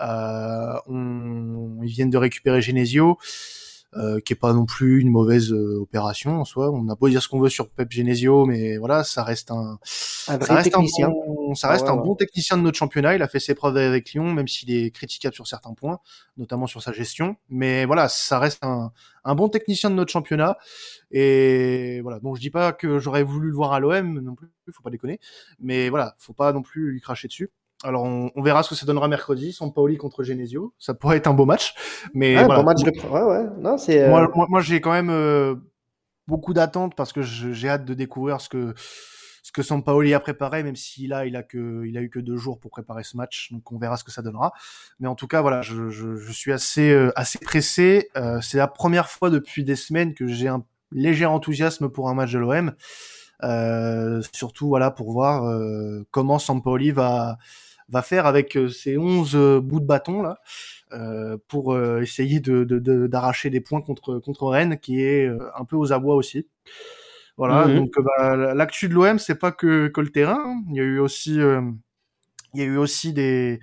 [0.00, 3.18] Euh, on, ils viennent de récupérer Genesio.
[3.94, 6.70] Euh, qui est pas non plus une mauvaise euh, opération en soi.
[6.70, 9.78] On a beau dire ce qu'on veut sur Pep Genesio, mais voilà, ça reste un,
[10.28, 11.06] un ça reste technicien.
[11.06, 13.14] un bon, ça reste ah un bon technicien de notre championnat.
[13.14, 16.00] Il a fait ses preuves avec Lyon, même s'il est critiquable sur certains points,
[16.36, 17.36] notamment sur sa gestion.
[17.48, 18.92] Mais voilà, ça reste un,
[19.24, 20.58] un bon technicien de notre championnat.
[21.10, 24.48] Et voilà, bon, je dis pas que j'aurais voulu le voir à l'OM non plus,
[24.72, 25.20] faut pas déconner.
[25.58, 27.50] Mais voilà, faut pas non plus lui cracher dessus.
[27.84, 30.72] Alors on, verra ce que ça donnera mercredi, Sampaoli contre Genesio.
[30.78, 31.74] Ça pourrait être un beau match,
[32.14, 32.56] mais voilà.
[32.56, 32.90] bon match de...
[32.90, 33.46] ouais, ouais.
[33.58, 34.02] Non, c'est.
[34.02, 35.56] Euh, moi, moi, moi j'ai quand même euh,
[36.26, 38.72] beaucoup d'attentes parce que j'ai hâte de découvrir ce que
[39.42, 42.18] ce que Sampaoli a préparé, même si là il a que il a eu que
[42.18, 44.52] deux jours pour préparer ce match, donc on verra ce que ça donnera.
[44.98, 48.08] Mais en tout cas, voilà, je, je, je suis assez euh, assez pressé.
[48.40, 52.32] c'est la première fois depuis des semaines que j'ai un léger enthousiasme pour un match
[52.32, 52.72] de l'OM.
[54.32, 55.44] surtout voilà pour voir
[56.10, 57.36] comment Sampaoli va
[57.88, 60.38] va faire avec euh, ces 11 euh, bouts de bâton là
[60.92, 62.64] euh, pour essayer de
[63.06, 66.46] d'arracher des points contre contre Rennes qui est un peu aux abois aussi.
[67.36, 67.76] Voilà, mhm.
[67.76, 70.62] donc bah, l'actu de l'OM c'est pas que que le terrain, hein.
[70.70, 73.60] il y a eu aussi il y a eu aussi des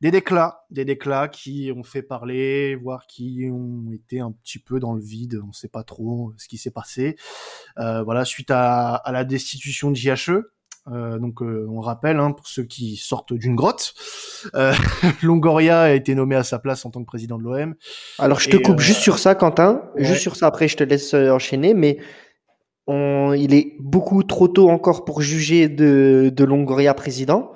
[0.00, 4.78] des déclats, des déclats qui ont fait parler, voire qui ont été un petit peu
[4.78, 5.40] dans le vide.
[5.42, 7.16] On ne sait pas trop ce qui s'est passé.
[7.78, 10.42] Euh, voilà, suite à, à, la destitution de JHE,
[10.92, 13.94] euh, donc euh, on rappelle hein, pour ceux qui sortent d'une grotte,
[14.54, 14.72] euh,
[15.22, 17.74] Longoria a été nommé à sa place en tant que président de l'OM.
[18.18, 19.82] Alors je te coupe juste sur ça, Quentin.
[19.96, 21.98] Juste sur ça, après je te laisse enchaîner, mais
[22.86, 27.52] on, il est beaucoup trop tôt encore pour juger de, de Longoria président.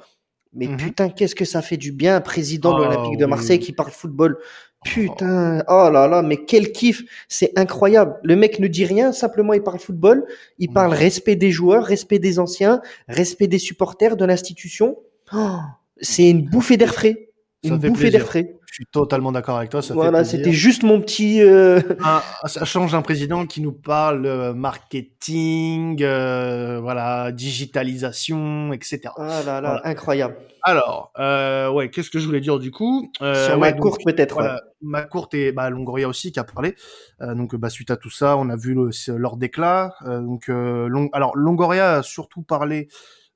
[0.52, 0.76] Mais mhm.
[0.76, 3.72] putain, qu'est-ce que ça fait du bien, un président de ah l'Olympique de Marseille qui
[3.72, 4.38] parle football.
[4.84, 8.18] Putain, oh là là, mais quel kiff, c'est incroyable.
[8.22, 10.24] Le mec ne dit rien, simplement il parle football,
[10.58, 14.96] il parle respect des joueurs, respect des anciens, respect des supporters, de l'institution.
[15.34, 15.58] Oh,
[16.00, 17.29] c'est une bouffée d'air frais.
[17.62, 18.54] Une bouffée d'air frais.
[18.66, 19.82] Je suis totalement d'accord avec toi.
[19.82, 21.42] Ça voilà, c'était juste mon petit.
[21.42, 21.80] Euh...
[22.02, 29.00] Ah, ça change d'un président qui nous parle euh, marketing, euh, voilà, digitalisation, etc.
[29.16, 30.36] Ah là là, incroyable.
[30.62, 33.10] Alors, euh, ouais, qu'est-ce que je voulais dire du coup?
[33.18, 34.34] Sur ma courte peut-être.
[34.34, 36.74] Voilà, Ma courte et bah, Longoria aussi qui a parlé.
[37.20, 39.94] donc, bah, suite à tout ça, on a vu le, leur déclat.
[40.06, 42.88] donc, long, alors Longoria a surtout parlé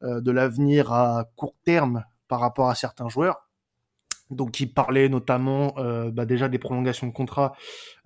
[0.02, 3.43] de l'avenir à court terme par rapport à certains joueurs
[4.30, 7.54] donc il parlait notamment euh, bah, déjà des prolongations de contrat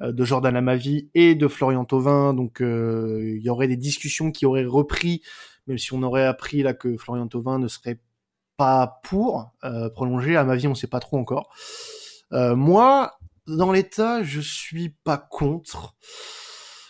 [0.00, 2.34] euh, de Jordan Amavi et de Florian Thauvin.
[2.34, 5.22] Donc euh, il y aurait des discussions qui auraient repris,
[5.66, 8.00] même si on aurait appris là que Florian Thauvin ne serait
[8.56, 9.52] pas pour
[9.94, 10.36] prolonger.
[10.36, 11.54] Amavi, on sait pas trop encore.
[12.32, 13.12] moi,
[13.46, 15.94] dans l'état, je suis pas contre,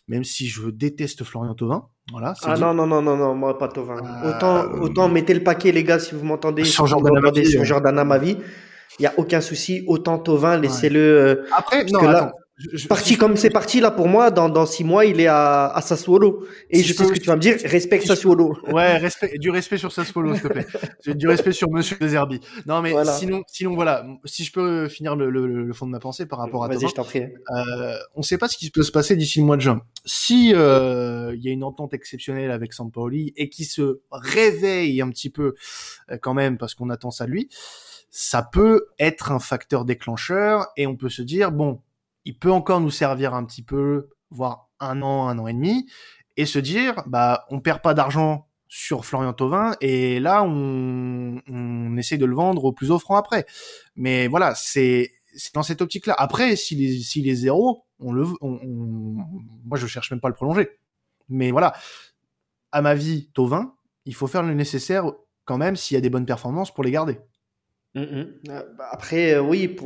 [0.08, 1.88] même si je déteste Florian Thauvin.
[2.10, 4.00] Voilà, ah non, non, non, non, non, moi pas Thauvin.
[4.24, 6.64] autant, autant mettez le paquet, les gars, si vous m'entendez.
[6.64, 7.44] Sur Jordan Amavi.
[7.44, 8.38] Sur Jordan Amavi
[8.98, 9.84] il y a aucun souci.
[9.86, 11.00] Autant Tovin, laissez-le.
[11.00, 12.32] Euh, Après, non, là,
[12.88, 15.80] parti comme c'est parti là pour moi, dans, dans six mois, il est à, à
[15.80, 16.46] Sassuolo.
[16.70, 18.56] Et je sais ce que tu vas me dire, respecte Sassuolo.
[18.68, 20.66] Ouais, respect, du respect sur Sassuolo, s'il te plaît.
[21.14, 22.40] du respect sur Monsieur Deserbi.
[22.66, 26.00] Non, mais sinon, sinon voilà, si je peux finir le, le, le fond de ma
[26.00, 27.22] pensée par rapport à Vas-y, je t'en prie.
[27.22, 29.80] Euh, on ne sait pas ce qui peut se passer d'ici le mois de juin.
[30.04, 35.08] Si euh, il y a une entente exceptionnelle avec Sampaoli et qui se réveille un
[35.10, 35.54] petit peu
[36.10, 37.48] euh, quand même parce qu'on attend ça de lui
[38.10, 41.82] ça peut être un facteur déclencheur et on peut se dire bon,
[42.28, 45.90] il peut encore nous servir un petit peu, voire un an, un an et demi,
[46.36, 51.96] et se dire bah on perd pas d'argent sur Florian Thauvin et là on, on
[51.96, 53.46] essaie de le vendre au plus offrant après.
[53.96, 55.10] Mais voilà, c'est
[55.54, 56.14] dans cette optique-là.
[56.18, 60.68] Après, s'il est, est zéro, on le, moi je cherche même pas à le prolonger.
[61.30, 61.72] Mais voilà,
[62.72, 65.10] à ma vie, Tovin, il faut faire le nécessaire
[65.46, 67.20] quand même s'il y a des bonnes performances pour les garder.
[67.94, 68.26] Mm, mm.
[68.50, 69.76] Euh, après, euh, oui,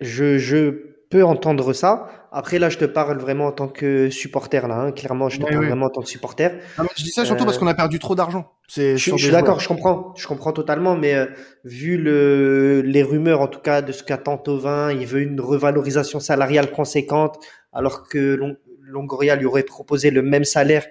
[0.00, 2.08] je, je peux entendre ça.
[2.32, 4.74] Après, là, je te parle vraiment en tant que supporter, là.
[4.74, 4.92] Hein.
[4.92, 6.50] Clairement, je te parle vraiment en tant que supporter.
[6.96, 8.50] je dis ça surtout parce euh, qu'on a perdu trop d'argent.
[8.74, 10.14] Je, je suis d'accord, je comprends.
[10.16, 10.96] Je comprends totalement.
[10.96, 11.14] Mais
[11.64, 16.20] vu le, les rumeurs, en tout cas, de ce qu'attend Tovin, il veut une revalorisation
[16.20, 17.38] salariale conséquente,
[17.72, 18.38] alors que
[18.80, 20.86] Longoria lui aurait proposé le même salaire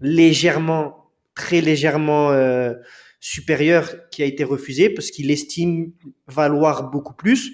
[0.00, 2.74] légèrement très légèrement euh,
[3.20, 5.92] supérieur qui a été refusé parce qu'il estime
[6.28, 7.52] valoir beaucoup plus.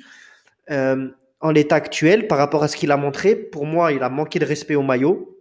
[0.70, 1.08] Euh,
[1.40, 4.38] en l'état actuel, par rapport à ce qu'il a montré, pour moi, il a manqué
[4.38, 5.38] de respect au maillot.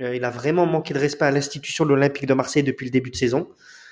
[0.00, 2.90] Euh, il a vraiment manqué de respect à l'institution de l'Olympique de Marseille depuis le
[2.90, 3.48] début de saison.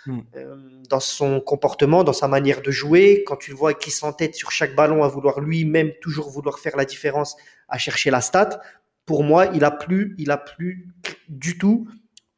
[0.07, 0.21] Hmm.
[0.35, 0.57] Euh,
[0.89, 4.51] dans son comportement, dans sa manière de jouer, quand tu le vois qui s'entête sur
[4.51, 7.37] chaque ballon à vouloir lui-même toujours vouloir faire la différence,
[7.69, 8.61] à chercher la stat,
[9.05, 10.89] pour moi, il a plus, il a plus
[11.29, 11.87] du tout.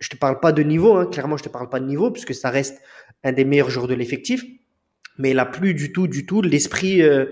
[0.00, 2.34] Je te parle pas de niveau, hein, clairement, je te parle pas de niveau puisque
[2.34, 2.82] ça reste
[3.22, 4.42] un des meilleurs joueurs de l'effectif,
[5.18, 7.26] mais il a plus du tout, du tout l'esprit euh,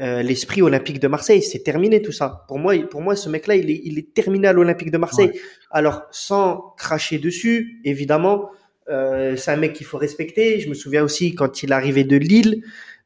[0.00, 1.42] euh, l'esprit olympique de Marseille.
[1.42, 2.44] C'est terminé tout ça.
[2.48, 5.32] Pour moi, pour moi, ce mec-là, il est, il est terminé à l'Olympique de Marseille.
[5.70, 8.50] Alors, sans cracher dessus, évidemment,
[8.88, 10.60] euh, c'est un mec qu'il faut respecter.
[10.60, 12.62] Je me souviens aussi quand il arrivait de Lille,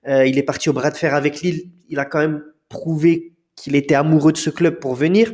[0.06, 1.70] euh, il est parti au bras de fer avec Lille.
[1.88, 5.32] Il a quand même prouvé qu'il était amoureux de ce club pour venir.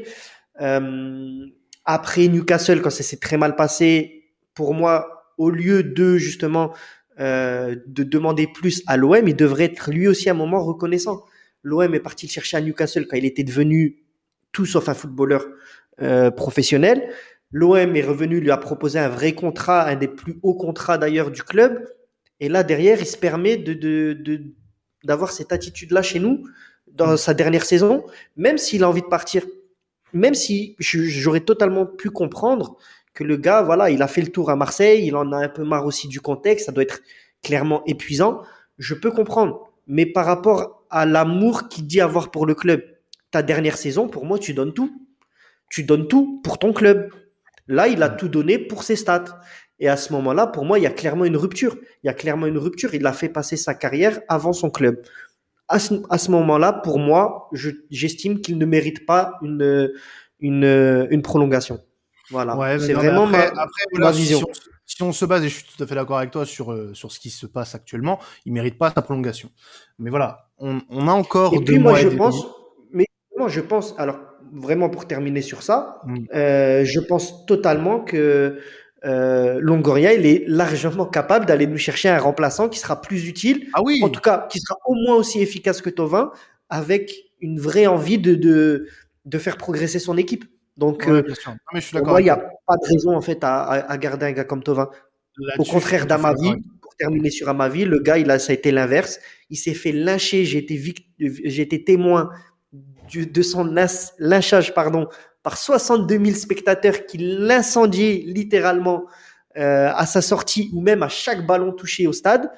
[0.61, 1.47] Euh,
[1.85, 6.73] après Newcastle, quand ça s'est très mal passé, pour moi, au lieu de justement
[7.19, 11.25] euh, de demander plus à l'OM, il devrait être lui aussi à un moment reconnaissant
[11.63, 14.03] l'OM est parti le chercher à Newcastle quand il était devenu
[14.53, 15.47] tout sauf un footballeur
[16.03, 17.11] euh, professionnel.
[17.53, 21.31] L'OM est revenu, lui a proposé un vrai contrat, un des plus hauts contrats d'ailleurs
[21.31, 21.87] du club.
[22.39, 24.55] Et là, derrière, il se permet de,
[25.05, 26.47] d'avoir cette attitude-là chez nous
[26.93, 28.05] dans sa dernière saison,
[28.37, 29.45] même s'il a envie de partir.
[30.13, 32.77] Même si j'aurais totalement pu comprendre
[33.15, 35.49] que le gars, voilà, il a fait le tour à Marseille, il en a un
[35.49, 37.01] peu marre aussi du contexte, ça doit être
[37.43, 38.43] clairement épuisant.
[38.79, 39.70] Je peux comprendre.
[39.91, 42.81] Mais par rapport à l'amour qu'il dit avoir pour le club.
[43.33, 45.05] Ta dernière saison, pour moi, tu donnes tout.
[45.69, 47.13] Tu donnes tout pour ton club.
[47.67, 49.41] Là, il a tout donné pour ses stats.
[49.81, 51.77] Et à ce moment-là, pour moi, il y a clairement une rupture.
[52.05, 52.95] Il y a clairement une rupture.
[52.95, 55.03] Il a fait passer sa carrière avant son club.
[55.67, 57.49] À ce, moment-là, pour moi,
[57.91, 59.93] j'estime qu'il ne mérite pas une,
[60.39, 61.81] une, une prolongation.
[62.31, 62.79] Voilà.
[62.79, 64.39] c'est vraiment ma, vision.
[64.39, 64.80] Si on,
[65.13, 67.19] se base, et je suis tout à fait d'accord avec toi sur, euh, sur ce
[67.19, 69.51] qui se passe actuellement, il mérite pas sa prolongation.
[69.99, 72.47] Mais voilà, on, a encore et puis moi, je pense,
[72.93, 74.19] mais moi je pense, alors
[74.53, 76.17] vraiment pour terminer sur ça, mm.
[76.35, 78.59] euh, je pense totalement que
[79.05, 83.69] euh, Longoria, il est largement capable d'aller nous chercher un remplaçant qui sera plus utile,
[83.75, 84.01] ah oui.
[84.03, 86.31] en tout cas qui sera au moins aussi efficace que Tovin,
[86.69, 88.87] avec une vraie envie de, de,
[89.25, 90.45] de faire progresser son équipe.
[90.81, 91.23] Donc, euh,
[92.03, 94.63] moi, il n'y a pas de raison en fait à, à, garder un gars comme
[94.63, 94.89] Tovin.
[95.59, 99.21] Au contraire d'Amavi, pour terminer sur Amavi, le gars, il a, ça a été l'inverse
[99.51, 100.45] il s'est fait lyncher.
[100.45, 100.81] J'ai été,
[101.19, 102.31] j'ai été témoin
[103.13, 103.65] de son
[104.19, 105.09] lynchage pardon,
[105.43, 109.07] par 62 000 spectateurs qui l'incendiaient littéralement
[109.59, 112.51] euh, à sa sortie ou même à chaque ballon touché au stade.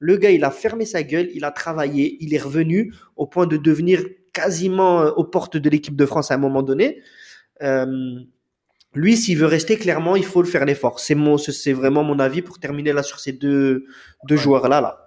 [0.00, 3.46] Le gars, il a fermé sa gueule, il a travaillé, il est revenu au point
[3.46, 7.00] de devenir quasiment euh, aux portes de l'équipe de France à un moment donné.
[7.62, 8.20] Euh,
[8.94, 11.00] lui, s'il veut rester, clairement, il faut le faire l'effort.
[11.00, 13.86] C'est mon, c'est vraiment mon avis pour terminer là sur ces deux,
[14.28, 15.03] deux joueurs là, là.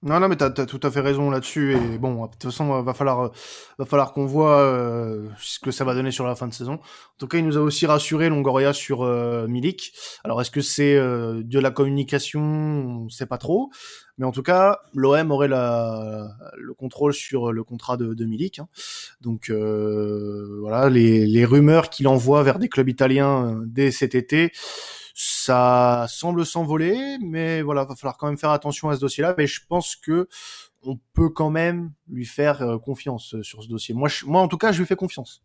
[0.00, 1.74] Non, non, mais t'as as tout à fait raison là-dessus.
[1.74, 3.32] Et bon, de toute façon, va falloir,
[3.78, 6.74] va falloir qu'on voit euh, ce que ça va donner sur la fin de saison.
[6.74, 9.92] En tout cas, il nous a aussi rassuré Longoria sur euh, Milik.
[10.22, 12.40] Alors, est-ce que c'est euh, de la communication?
[12.40, 13.70] On sait pas trop.
[14.18, 18.60] Mais en tout cas, l'OM aurait la, le contrôle sur le contrat de, de Milik.
[18.60, 18.68] Hein.
[19.20, 24.52] Donc euh, voilà, les, les rumeurs qu'il envoie vers des clubs italiens dès cet été
[25.20, 29.34] ça semble s'envoler, mais voilà, va falloir quand même faire attention à ce dossier-là.
[29.36, 30.28] Mais je pense que
[30.84, 33.96] on peut quand même lui faire euh, confiance euh, sur ce dossier.
[33.96, 35.42] Moi, moi, en tout cas, je lui fais confiance.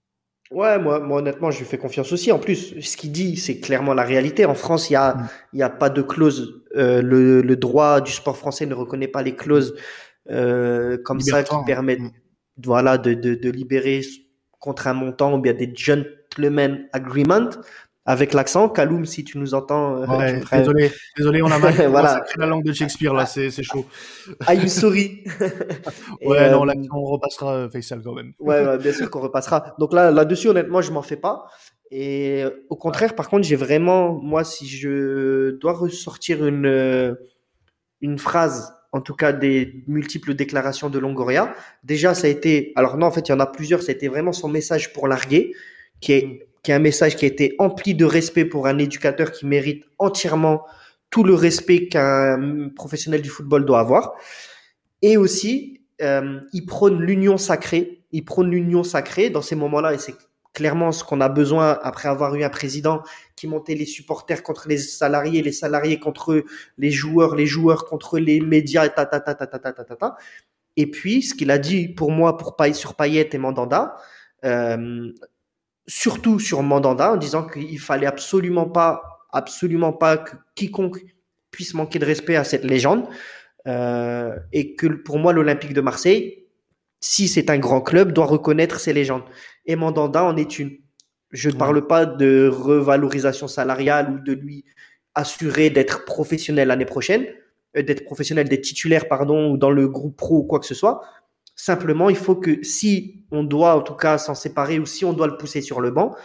[0.51, 2.31] Ouais, moi, moi, honnêtement, je lui fais confiance aussi.
[2.31, 4.45] En plus, ce qu'il dit, c'est clairement la réalité.
[4.45, 5.29] En France, il y a, mm.
[5.53, 6.61] il y a pas de clause.
[6.75, 9.75] Euh, le, le, droit du sport français ne reconnaît pas les clauses
[10.29, 12.11] euh, comme ça qui permettent, mm.
[12.63, 14.01] voilà, de, de, de libérer
[14.59, 17.49] contre un montant ou bien des gentlemen agreement
[18.05, 18.69] avec l'accent.
[18.69, 20.01] Kaloum, si tu nous entends.
[20.01, 21.73] Euh, désolé, désolé, on a mal.
[21.89, 22.23] voilà.
[22.37, 23.85] la langue de Shakespeare là, c'est chaud.
[24.45, 25.23] Are you sorry
[26.21, 28.33] Ouais, non, là, on repassera euh, Faisal quand même.
[28.39, 29.75] ouais, ouais, bien sûr qu'on repassera.
[29.79, 31.45] Donc là, là-dessus, honnêtement, je m'en fais pas.
[31.91, 37.13] Et au contraire, par contre, j'ai vraiment, moi, si je dois ressortir une euh,
[38.01, 42.97] une phrase, en tout cas des multiples déclarations de Longoria, déjà, ça a été, alors
[42.97, 43.81] non, en fait, il y en a plusieurs.
[43.81, 45.53] Ça a été vraiment son message pour larguer,
[46.01, 48.77] qui est mm qui est un message qui a été empli de respect pour un
[48.77, 50.65] éducateur qui mérite entièrement
[51.09, 54.13] tout le respect qu'un professionnel du football doit avoir.
[55.01, 58.03] Et aussi, euh, il prône l'union sacrée.
[58.11, 60.15] Il prône l'union sacrée dans ces moments-là, et c'est
[60.53, 63.01] clairement ce qu'on a besoin après avoir eu un président
[63.35, 66.43] qui montait les supporters contre les salariés, les salariés contre
[66.77, 69.95] les joueurs, les joueurs contre les médias, ta ta ta ta ta ta ta ta.
[69.95, 70.15] ta.
[70.77, 73.95] Et puis, ce qu'il a dit pour moi, pour sur Payet et Mandanda,
[74.45, 75.11] euh,
[75.87, 79.01] surtout sur Mandanda, en disant qu'il fallait absolument pas
[79.33, 81.03] absolument pas que quiconque
[81.51, 83.05] puisse manquer de respect à cette légende.
[83.67, 86.47] Euh, et que pour moi, l'Olympique de Marseille,
[86.99, 89.23] si c'est un grand club, doit reconnaître ses légendes.
[89.65, 90.71] Et Mandanda en est une.
[91.31, 94.65] Je ne parle pas de revalorisation salariale ou de lui
[95.15, 97.25] assurer d'être professionnel l'année prochaine,
[97.77, 100.75] euh, d'être professionnel, d'être titulaire, pardon, ou dans le groupe pro ou quoi que ce
[100.75, 101.01] soit.
[101.55, 105.13] Simplement, il faut que si on doit en tout cas s'en séparer ou si on
[105.13, 106.15] doit le pousser sur le banc,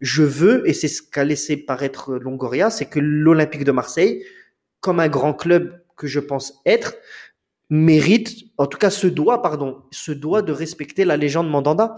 [0.00, 4.24] je veux, et c'est ce qu'a laissé paraître Longoria, c'est que l'Olympique de Marseille,
[4.80, 6.94] comme un grand club que je pense être,
[7.70, 11.96] mérite, en tout cas se doit, pardon, se doit de respecter la légende Mandanda,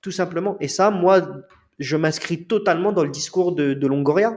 [0.00, 0.56] tout simplement.
[0.60, 1.22] Et ça, moi,
[1.78, 4.36] je m'inscris totalement dans le discours de, Longoria.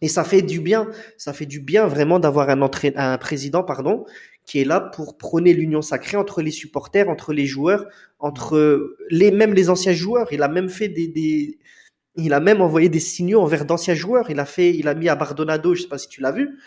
[0.00, 2.60] Et ça fait du bien, ça fait du bien vraiment d'avoir un,
[2.96, 4.04] un président, pardon,
[4.44, 7.86] qui est là pour prôner l'union sacrée entre les supporters, entre les joueurs,
[8.18, 10.32] entre les même les anciens joueurs.
[10.32, 11.58] Il a même fait des, des
[12.16, 14.30] il a même envoyé des signaux envers d'anciens joueurs.
[14.30, 16.58] Il a fait, il a mis à Bardonado, je sais pas si tu l'as vu,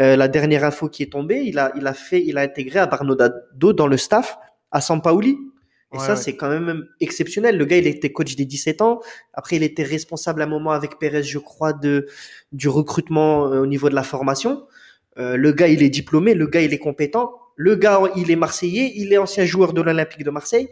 [0.00, 2.78] euh, la dernière info qui est tombée, il a, il a fait, il a intégré
[2.78, 4.38] à Bardonado dans le staff
[4.70, 5.38] à Sampaoli.
[5.92, 7.56] Et ça, c'est quand même exceptionnel.
[7.56, 8.98] Le gars, il était coach des 17 ans.
[9.32, 12.08] Après, il était responsable à un moment avec Pérez, je crois, de,
[12.50, 14.66] du recrutement euh, au niveau de la formation.
[15.18, 16.34] Euh, le gars, il est diplômé.
[16.34, 17.32] Le gars, il est compétent.
[17.56, 18.92] Le gars, il est marseillais.
[18.96, 20.68] Il est ancien joueur de l'Olympique de Marseille.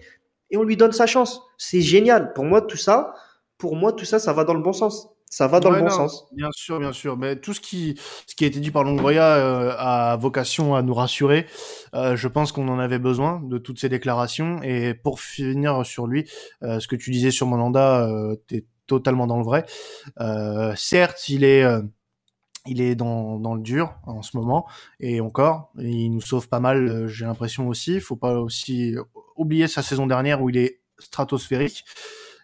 [0.51, 1.43] Et on lui donne sa chance.
[1.59, 2.33] C'est génial.
[2.35, 3.15] Pour moi, tout ça,
[3.59, 5.09] pour moi, tout ça, ça va dans le bon sens.
[5.33, 6.27] Ça va dans le bon sens.
[6.33, 7.17] Bien sûr, bien sûr.
[7.17, 10.83] Mais tout ce qui, ce qui a été dit par Longoria euh, a vocation à
[10.83, 11.47] nous rassurer.
[11.95, 14.63] Euh, je pense qu'on en avait besoin de toutes ces déclarations.
[14.63, 16.31] Et pour finir sur lui,
[16.63, 19.65] euh, ce que tu disais sur Monanda, euh, t'es totalement dans le vrai.
[20.77, 21.65] Certes, il est
[22.67, 24.67] il est dans, dans le dur en ce moment.
[25.01, 28.01] Et encore il nous sauve pas mal j'ai l'impression aussi.
[28.01, 28.95] Faut pas aussi
[29.37, 31.85] oublier sa saison dernière où il est stratosphérique.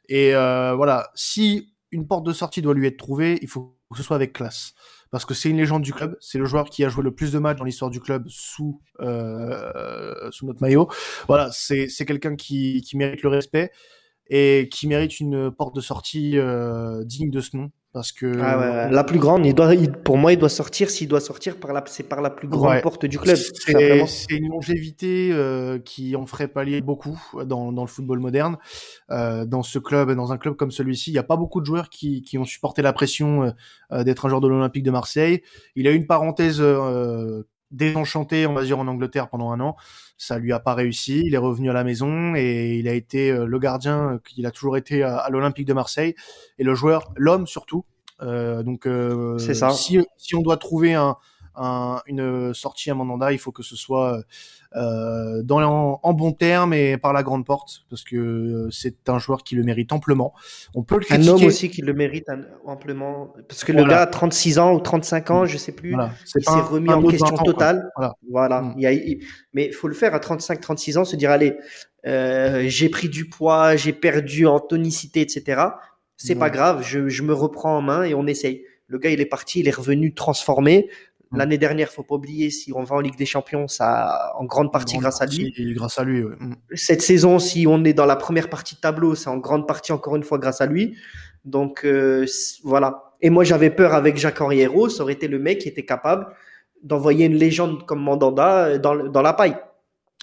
[0.08, 3.96] Et euh, voilà, si une porte de sortie doit lui être trouvée, il faut que
[3.96, 4.74] ce soit avec classe.
[5.10, 7.32] Parce que c'est une légende du club, c'est le joueur qui a joué le plus
[7.32, 10.88] de matchs dans l'histoire du club sous euh, sous notre maillot.
[11.28, 13.72] Voilà, c'est c'est quelqu'un qui qui mérite le respect
[14.28, 18.90] et qui mérite une porte de sortie euh, digne de ce nom parce que ah
[18.90, 19.72] la plus grande il doit
[20.04, 22.82] pour moi il doit sortir s'il doit sortir par la c'est par la plus grande
[22.82, 27.88] porte du club c'est une longévité euh, qui en ferait pallier beaucoup dans, dans le
[27.88, 28.58] football moderne
[29.10, 31.10] euh, dans ce club dans un club comme celui-ci.
[31.10, 33.54] Il n'y a pas beaucoup de joueurs qui, qui ont supporté la pression
[33.92, 35.42] euh, d'être un joueur de l'Olympique de Marseille.
[35.74, 36.62] Il a eu une parenthèse
[37.70, 39.76] désenchanté, on va dire, en Angleterre pendant un an.
[40.16, 41.22] Ça lui a pas réussi.
[41.24, 44.50] Il est revenu à la maison et il a été euh, le gardien qu'il a
[44.50, 46.14] toujours été à, l'Olympique de Marseille
[46.58, 47.84] et le joueur, l'homme surtout.
[48.20, 49.70] Euh, donc, euh, ça.
[49.70, 51.16] Si, si on doit trouver un,
[51.58, 54.22] une sortie à Mandanda, il faut que ce soit
[54.76, 59.18] euh, dans, en, bon terme et par la grande porte, parce que euh, c'est un
[59.18, 60.34] joueur qui le mérite amplement.
[60.74, 61.30] On peut le critiquer.
[61.30, 62.26] Un homme aussi qui le mérite
[62.66, 66.44] amplement, parce que le gars a 36 ans ou 35 ans, je sais plus, il
[66.44, 67.90] s'est remis en question totale.
[67.96, 68.14] Voilà.
[68.30, 68.60] voilà.
[68.60, 68.74] Mm.
[68.76, 69.20] Il
[69.54, 71.56] mais il faut le faire à 35-36 ans, se dire allez,
[72.06, 75.62] euh, j'ai pris du poids, j'ai perdu en tonicité, etc.
[76.18, 78.64] C'est pas grave, je, je me reprends en main et on essaye.
[78.86, 80.88] Le gars, il est parti, il est revenu transformé.
[81.30, 81.36] Mm.
[81.38, 84.72] L'année dernière, faut pas oublier, si on va en Ligue des Champions, ça en grande
[84.72, 85.52] partie grâce à lui.
[85.74, 86.22] Grâce à lui.
[86.22, 86.54] Mm.
[86.74, 89.92] Cette saison, si on est dans la première partie de tableau, c'est en grande partie
[89.92, 90.96] encore une fois grâce à lui.
[91.44, 92.26] Donc euh,
[92.64, 93.14] voilà.
[93.20, 96.28] Et moi, j'avais peur avec Jacques Henriero, ça aurait été le mec qui était capable
[96.82, 99.56] d'envoyer une légende comme Mandanda dans, dans la paille.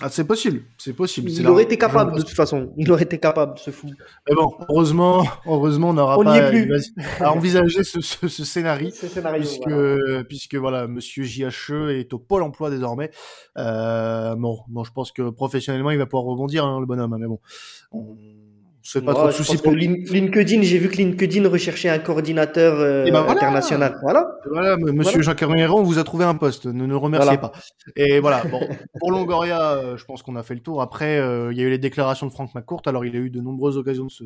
[0.02, 1.32] Ah, c'est possible, c'est possible.
[1.32, 2.74] Il aurait été capable de toute façon.
[2.76, 3.88] Il aurait été capable, ce fou.
[4.28, 6.52] Mais bon, heureusement, heureusement, on n'aura pas
[7.22, 12.70] à envisager ce, ce, ce scénario, puisque, puisque voilà, Monsieur JHE est au pôle emploi
[12.70, 13.10] désormais.
[13.58, 17.14] Euh, bon, bon, je pense que professionnellement, il va pouvoir rebondir, hein, le bonhomme.
[17.14, 17.40] Hein, mais bon,
[17.94, 18.18] on
[18.86, 20.62] se pas trop de soucis pour LinkedIn.
[20.62, 23.98] J'ai vu que LinkedIn recherchait un coordinateur euh, ben international.
[24.04, 24.38] Voilà.
[24.48, 26.68] Voilà, Monsieur Jacques on vous a trouvé un poste.
[26.68, 27.52] Ne nous remerciez pas.
[27.96, 28.44] Et voilà.
[28.46, 28.60] Bon,
[29.00, 30.84] pour Longoria, euh, je pense qu'on a fait le tour.
[30.84, 32.84] Après, euh, il y a eu les déclarations de Franck McCourt.
[32.86, 34.24] Alors, il a eu de nombreuses occasions de se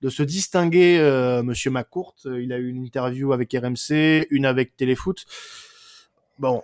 [0.00, 1.00] de se distinguer,
[1.42, 2.14] Monsieur McCourt.
[2.26, 5.24] Il a eu une interview avec RMC, une avec Téléfoot.
[6.38, 6.62] Bon,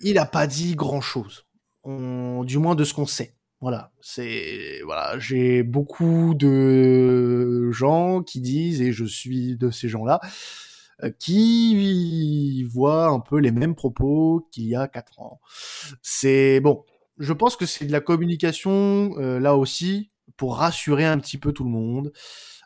[0.00, 1.46] il a pas dit grand chose.
[1.84, 3.34] On, du moins de ce qu'on sait.
[3.60, 10.18] Voilà, c'est voilà, j'ai beaucoup de gens qui disent et je suis de ces gens-là
[11.02, 15.40] euh, qui voient un peu les mêmes propos qu'il y a quatre ans.
[16.02, 16.84] C'est bon,
[17.18, 21.52] je pense que c'est de la communication euh, là aussi pour rassurer un petit peu
[21.52, 22.12] tout le monde.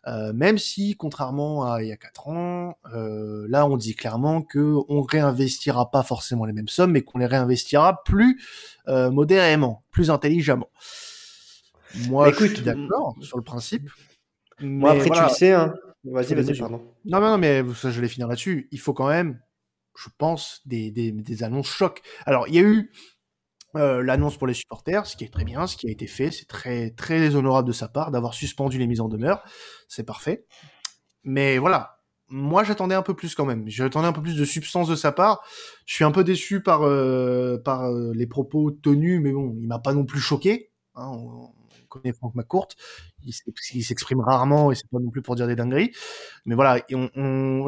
[0.07, 4.42] Euh, même si, contrairement à il y a quatre ans, euh, là on dit clairement
[4.42, 8.42] que on réinvestira pas forcément les mêmes sommes, mais qu'on les réinvestira plus
[8.88, 10.68] euh, modérément, plus intelligemment.
[12.09, 13.88] Moi, Écoute, je suis d'accord sur le principe.
[14.61, 15.74] Moi, après, tu le sais, hein,
[16.05, 16.82] Vas-y, vas-y, pardon.
[17.05, 18.68] Non, non, mais ça, je vais finir là-dessus.
[18.72, 19.40] Il faut quand même,
[19.96, 22.02] je pense, des, des, des annonces chocs.
[22.26, 22.92] Alors, il y a eu
[23.77, 26.31] euh, l'annonce pour les supporters, ce qui est très bien, ce qui a été fait,
[26.31, 29.43] c'est très très honorable de sa part d'avoir suspendu les mises en demeure,
[29.89, 30.47] c'est parfait.
[31.25, 31.99] Mais voilà,
[32.29, 35.12] moi j'attendais un peu plus quand même, j'attendais un peu plus de substance de sa
[35.12, 35.43] part.
[35.87, 39.66] Je suis un peu déçu par euh, par euh, les propos tenus, mais bon, il
[39.66, 40.70] m'a pas non plus choqué.
[40.95, 41.51] Hein, on,
[41.89, 42.68] connaît Franck McCourt,
[43.22, 45.93] il s'exprime rarement et c'est pas non plus pour dire des dingueries.
[46.45, 46.81] Mais voilà,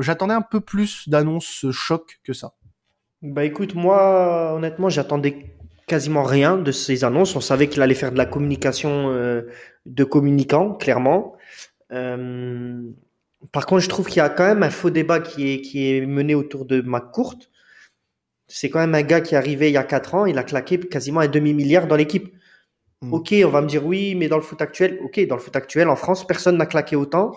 [0.00, 2.54] j'attendais un peu plus d'annonces choc que ça.
[3.22, 5.55] Bah écoute, moi honnêtement j'attendais
[5.86, 7.36] quasiment rien de ces annonces.
[7.36, 9.42] On savait qu'il allait faire de la communication euh,
[9.86, 11.36] de communicants, clairement.
[11.92, 12.82] Euh,
[13.52, 15.90] par contre, je trouve qu'il y a quand même un faux débat qui est, qui
[15.90, 17.38] est mené autour de McCourt.
[18.48, 20.44] C'est quand même un gars qui est arrivé il y a 4 ans, il a
[20.44, 22.32] claqué quasiment un demi-milliard dans l'équipe.
[23.02, 23.12] Hmm.
[23.12, 25.54] Ok, on va me dire oui, mais dans le foot actuel, ok, dans le foot
[25.56, 27.32] actuel, en France, personne n'a claqué autant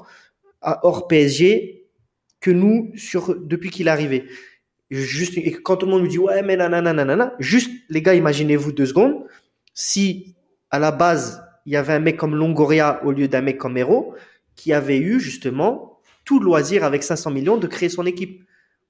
[0.62, 1.88] à hors PSG
[2.40, 4.26] que nous sur, depuis qu'il est arrivé.
[4.90, 8.16] Juste, et quand tout le monde me dit, ouais, mais nanana, nanana, juste, les gars,
[8.16, 9.24] imaginez-vous deux secondes,
[9.74, 10.36] si
[10.72, 13.78] à la base, il y avait un mec comme Longoria au lieu d'un mec comme
[13.78, 14.16] Hero,
[14.56, 18.44] qui avait eu justement tout le loisir avec 500 millions de créer son équipe.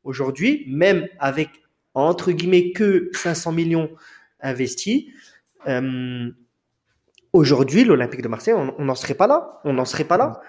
[0.04, 1.50] Aujourd'hui, même avec,
[1.94, 3.90] entre guillemets, que 500 millions
[4.42, 5.06] investis,
[5.68, 6.32] euh,
[7.34, 9.60] aujourd'hui, l'Olympique de Marseille, on n'en serait pas là.
[9.66, 10.40] On n'en serait pas là.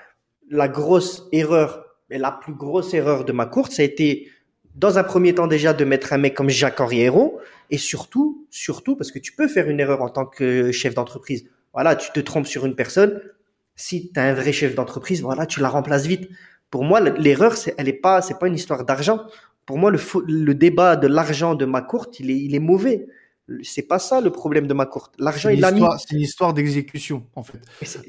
[0.49, 4.29] La grosse erreur, et la plus grosse erreur de ma course, ça a été
[4.75, 7.41] dans un premier temps déjà de mettre un mec comme Jacques Henriero
[7.71, 11.45] et surtout, surtout parce que tu peux faire une erreur en tant que chef d'entreprise.
[11.73, 13.21] Voilà, tu te trompes sur une personne.
[13.77, 16.29] Si tu as un vrai chef d'entreprise, voilà, tu la remplaces vite.
[16.71, 19.25] Pour moi, l'erreur, c'est, elle est pas, c'est pas une histoire d'argent.
[19.67, 23.07] Pour moi, le, le débat de l'argent de ma courte, il est, il est mauvais.
[23.63, 25.15] C'est pas ça le problème de ma courte.
[25.19, 25.83] L'argent, il l'a mis.
[25.99, 27.59] C'est une histoire d'exécution, en fait.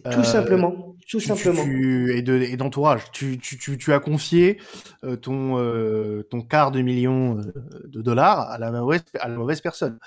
[0.03, 0.95] tout euh, simplement.
[1.07, 1.63] Tout simplement.
[1.63, 3.11] et de et d'entourage.
[3.11, 4.57] Tu, tu, tu, tu, as confié
[5.03, 7.35] euh, ton euh, ton quart de million
[7.85, 9.97] de dollars à la mauvaise à la mauvaise personne.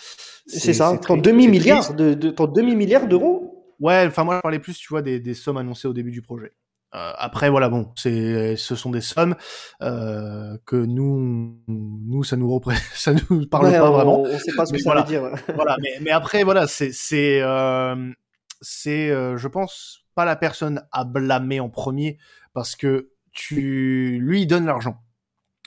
[0.46, 0.98] C'est ça.
[0.98, 3.74] Ton demi milliard de, de, ton demi milliard d'euros.
[3.80, 4.04] Ouais.
[4.06, 6.52] Enfin moi je parlais plus, tu vois, des, des sommes annoncées au début du projet.
[6.94, 9.34] Euh, après voilà bon c'est ce sont des sommes
[9.82, 12.60] euh, que nous nous ça nous
[12.94, 14.20] ça nous parle pas vraiment.
[14.20, 15.22] on, sait pas ce que ça veut dire
[15.56, 18.12] voilà mais, mais après voilà c'est c'est euh,
[18.60, 22.18] c'est euh, je pense pas la personne à blâmer en premier
[22.52, 25.02] parce que tu lui il donne l'argent.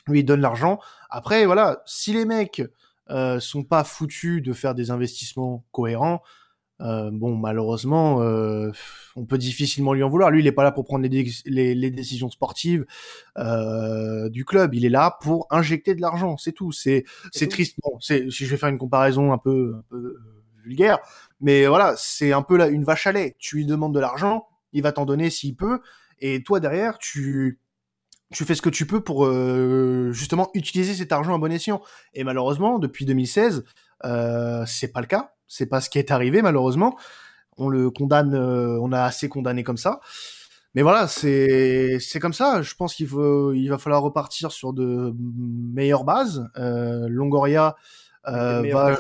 [0.08, 0.80] Lui il donne l'argent.
[1.10, 2.64] Après voilà si les mecs
[3.10, 6.22] euh, sont pas foutus de faire des investissements cohérents
[6.82, 8.72] euh, bon, malheureusement, euh,
[9.16, 10.30] on peut difficilement lui en vouloir.
[10.30, 12.86] Lui, il est pas là pour prendre les, les, les décisions sportives
[13.38, 14.76] euh, du club.
[14.76, 16.38] Il est là pour injecter de l'argent.
[16.38, 16.72] C'est tout.
[16.72, 17.04] C'est
[17.50, 17.78] triste.
[17.84, 20.22] Bon, c'est si je vais faire une comparaison un peu, un peu euh,
[20.64, 21.00] vulgaire,
[21.42, 23.36] mais voilà, c'est un peu là une vache à lait.
[23.40, 25.80] Tu lui demandes de l'argent, il va t'en donner s'il peut,
[26.20, 27.60] et toi derrière, tu
[28.34, 31.82] tu fais ce que tu peux pour euh, justement utiliser cet argent à bon escient.
[32.14, 33.64] Et malheureusement, depuis 2016,
[34.04, 36.98] euh, c'est pas le cas c'est pas ce qui est arrivé malheureusement.
[37.58, 40.00] On le condamne, euh, on a assez condamné comme ça.
[40.76, 42.62] Mais voilà, c'est c'est comme ça.
[42.62, 46.48] Je pense qu'il faut, il va falloir repartir sur de meilleures bases.
[46.58, 47.76] Euh, Longoria
[48.28, 48.96] euh, va,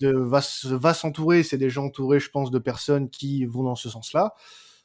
[0.00, 1.42] de, va, va s'entourer.
[1.42, 4.34] C'est déjà entouré, je pense, de personnes qui vont dans ce sens-là.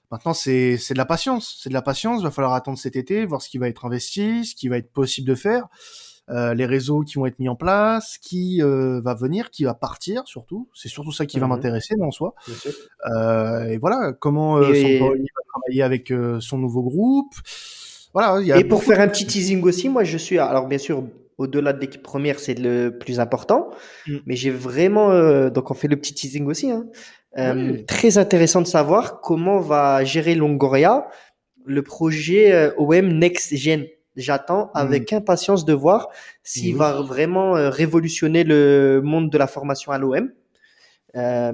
[0.09, 1.59] Maintenant, c'est c'est de la patience.
[1.61, 2.21] C'est de la patience.
[2.21, 4.77] Il va falloir attendre cet été, voir ce qui va être investi, ce qui va
[4.77, 5.67] être possible de faire.
[6.29, 9.73] Euh, les réseaux qui vont être mis en place, qui euh, va venir, qui va
[9.73, 10.67] partir surtout.
[10.73, 11.53] C'est surtout ça qui va mhm.
[11.53, 12.35] m'intéresser en soi.
[13.09, 14.99] Euh, et voilà, comment euh, et...
[14.99, 15.07] va
[15.47, 17.33] travailler avec son nouveau groupe.
[18.13, 18.41] Voilà.
[18.41, 21.03] Y a et pour faire un petit teasing aussi, moi je suis alors bien sûr
[21.37, 23.69] au-delà de l'équipe première, c'est le plus important.
[24.07, 24.17] Mm.
[24.25, 26.71] Mais j'ai vraiment, donc on fait le petit teasing aussi.
[26.71, 26.87] Hein.
[27.87, 31.07] Très intéressant de savoir comment va gérer Longoria
[31.63, 33.85] le projet OM Next Gen.
[34.17, 36.09] J'attends avec impatience de voir
[36.41, 40.31] s'il va vraiment euh, révolutionner le monde de la formation à l'OM.
[41.15, 41.53] Euh,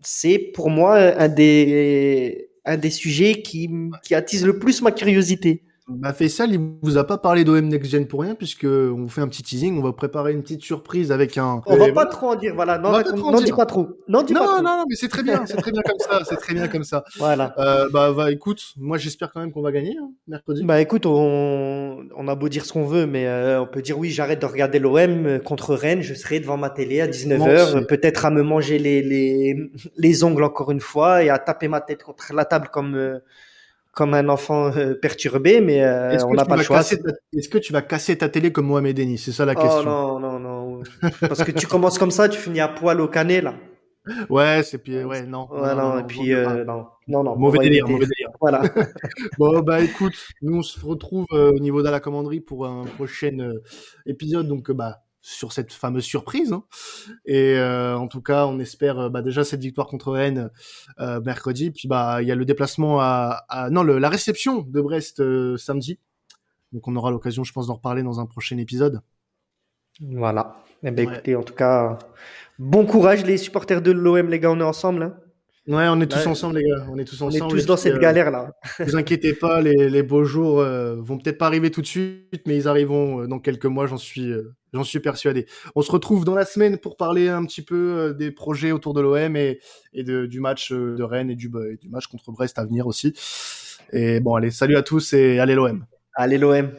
[0.00, 3.68] c'est pour moi un des, un des sujets qui,
[4.04, 5.64] qui attise le plus ma curiosité.
[5.88, 9.22] Bah Faisal, il vous a pas parlé d'OM Next Gen pour rien, puisque on fait
[9.22, 11.62] un petit teasing, on va préparer une petite surprise avec un.
[11.66, 12.76] On va pas trop en dire, voilà.
[12.78, 13.88] Non, non, dis pas trop.
[14.06, 14.62] Non, dis non, pas trop.
[14.62, 16.84] non, non, mais c'est très bien, c'est très bien comme ça, c'est très bien comme
[16.84, 17.04] ça.
[17.18, 17.54] Voilà.
[17.58, 20.62] Euh, bah, bah, écoute, moi j'espère quand même qu'on va gagner hein, mercredi.
[20.64, 23.98] Bah écoute, on, on a beau dire ce qu'on veut, mais euh, on peut dire
[23.98, 28.24] oui, j'arrête de regarder l'OM contre Rennes, je serai devant ma télé à 19h, peut-être
[28.24, 29.56] à me manger les, les
[29.96, 32.94] les ongles encore une fois et à taper ma tête contre la table comme.
[32.94, 33.18] Euh,
[33.98, 36.82] comme un enfant euh, perturbé, mais euh, on n'a pas le choix.
[36.82, 39.82] Est-ce que tu vas casser ta télé comme Mohamed Denis C'est ça la oh, question.
[39.82, 40.82] non, non, non.
[41.20, 43.54] Parce que tu commences comme ça, tu finis à poil au canet, là.
[44.30, 45.48] Ouais, c'est puis ouais, non.
[45.50, 47.36] Ouais, non, et puis euh, non, non, non.
[47.36, 48.30] Mauvais délire, mauvais délire.
[48.40, 48.62] voilà.
[49.38, 53.36] bon, bah écoute, nous on se retrouve au niveau de la commanderie pour un prochain
[54.06, 54.46] épisode.
[54.46, 56.52] Donc, bah, sur cette fameuse surprise.
[56.52, 56.64] Hein.
[57.26, 60.50] Et euh, en tout cas, on espère euh, bah, déjà cette victoire contre Rennes
[61.00, 61.70] euh, mercredi.
[61.70, 65.22] Puis bah il y a le déplacement à, non le, la réception de Brest
[65.58, 65.98] samedi.
[66.72, 69.02] Donc on aura l'occasion, je pense, d'en reparler dans un prochain épisode.
[70.00, 70.56] Voilà.
[70.82, 71.98] Eh ben, écoutez, en tout cas,
[72.58, 75.02] bon courage les supporters de l'OM, les gars, on est ensemble.
[75.02, 75.16] Hein.
[75.68, 76.86] Ouais, on est tous ensemble, les gars.
[76.90, 77.42] On est tous ensemble.
[77.44, 78.52] On est tous dans cette galère-là.
[78.78, 81.86] ne vous inquiétez pas, les, les beaux jours euh, vont peut-être pas arriver tout de
[81.86, 84.32] suite, mais ils arriveront dans quelques mois, j'en suis,
[84.74, 85.46] J'en suis persuadé.
[85.74, 88.92] On se retrouve dans la semaine pour parler un petit peu euh, des projets autour
[88.92, 89.60] de l'OM et,
[89.94, 92.64] et de, du match euh, de Rennes et du, bah, du match contre Brest à
[92.64, 93.14] venir aussi.
[93.92, 95.86] Et bon, allez, salut à tous et allez l'OM.
[96.14, 96.70] Allez l'OM.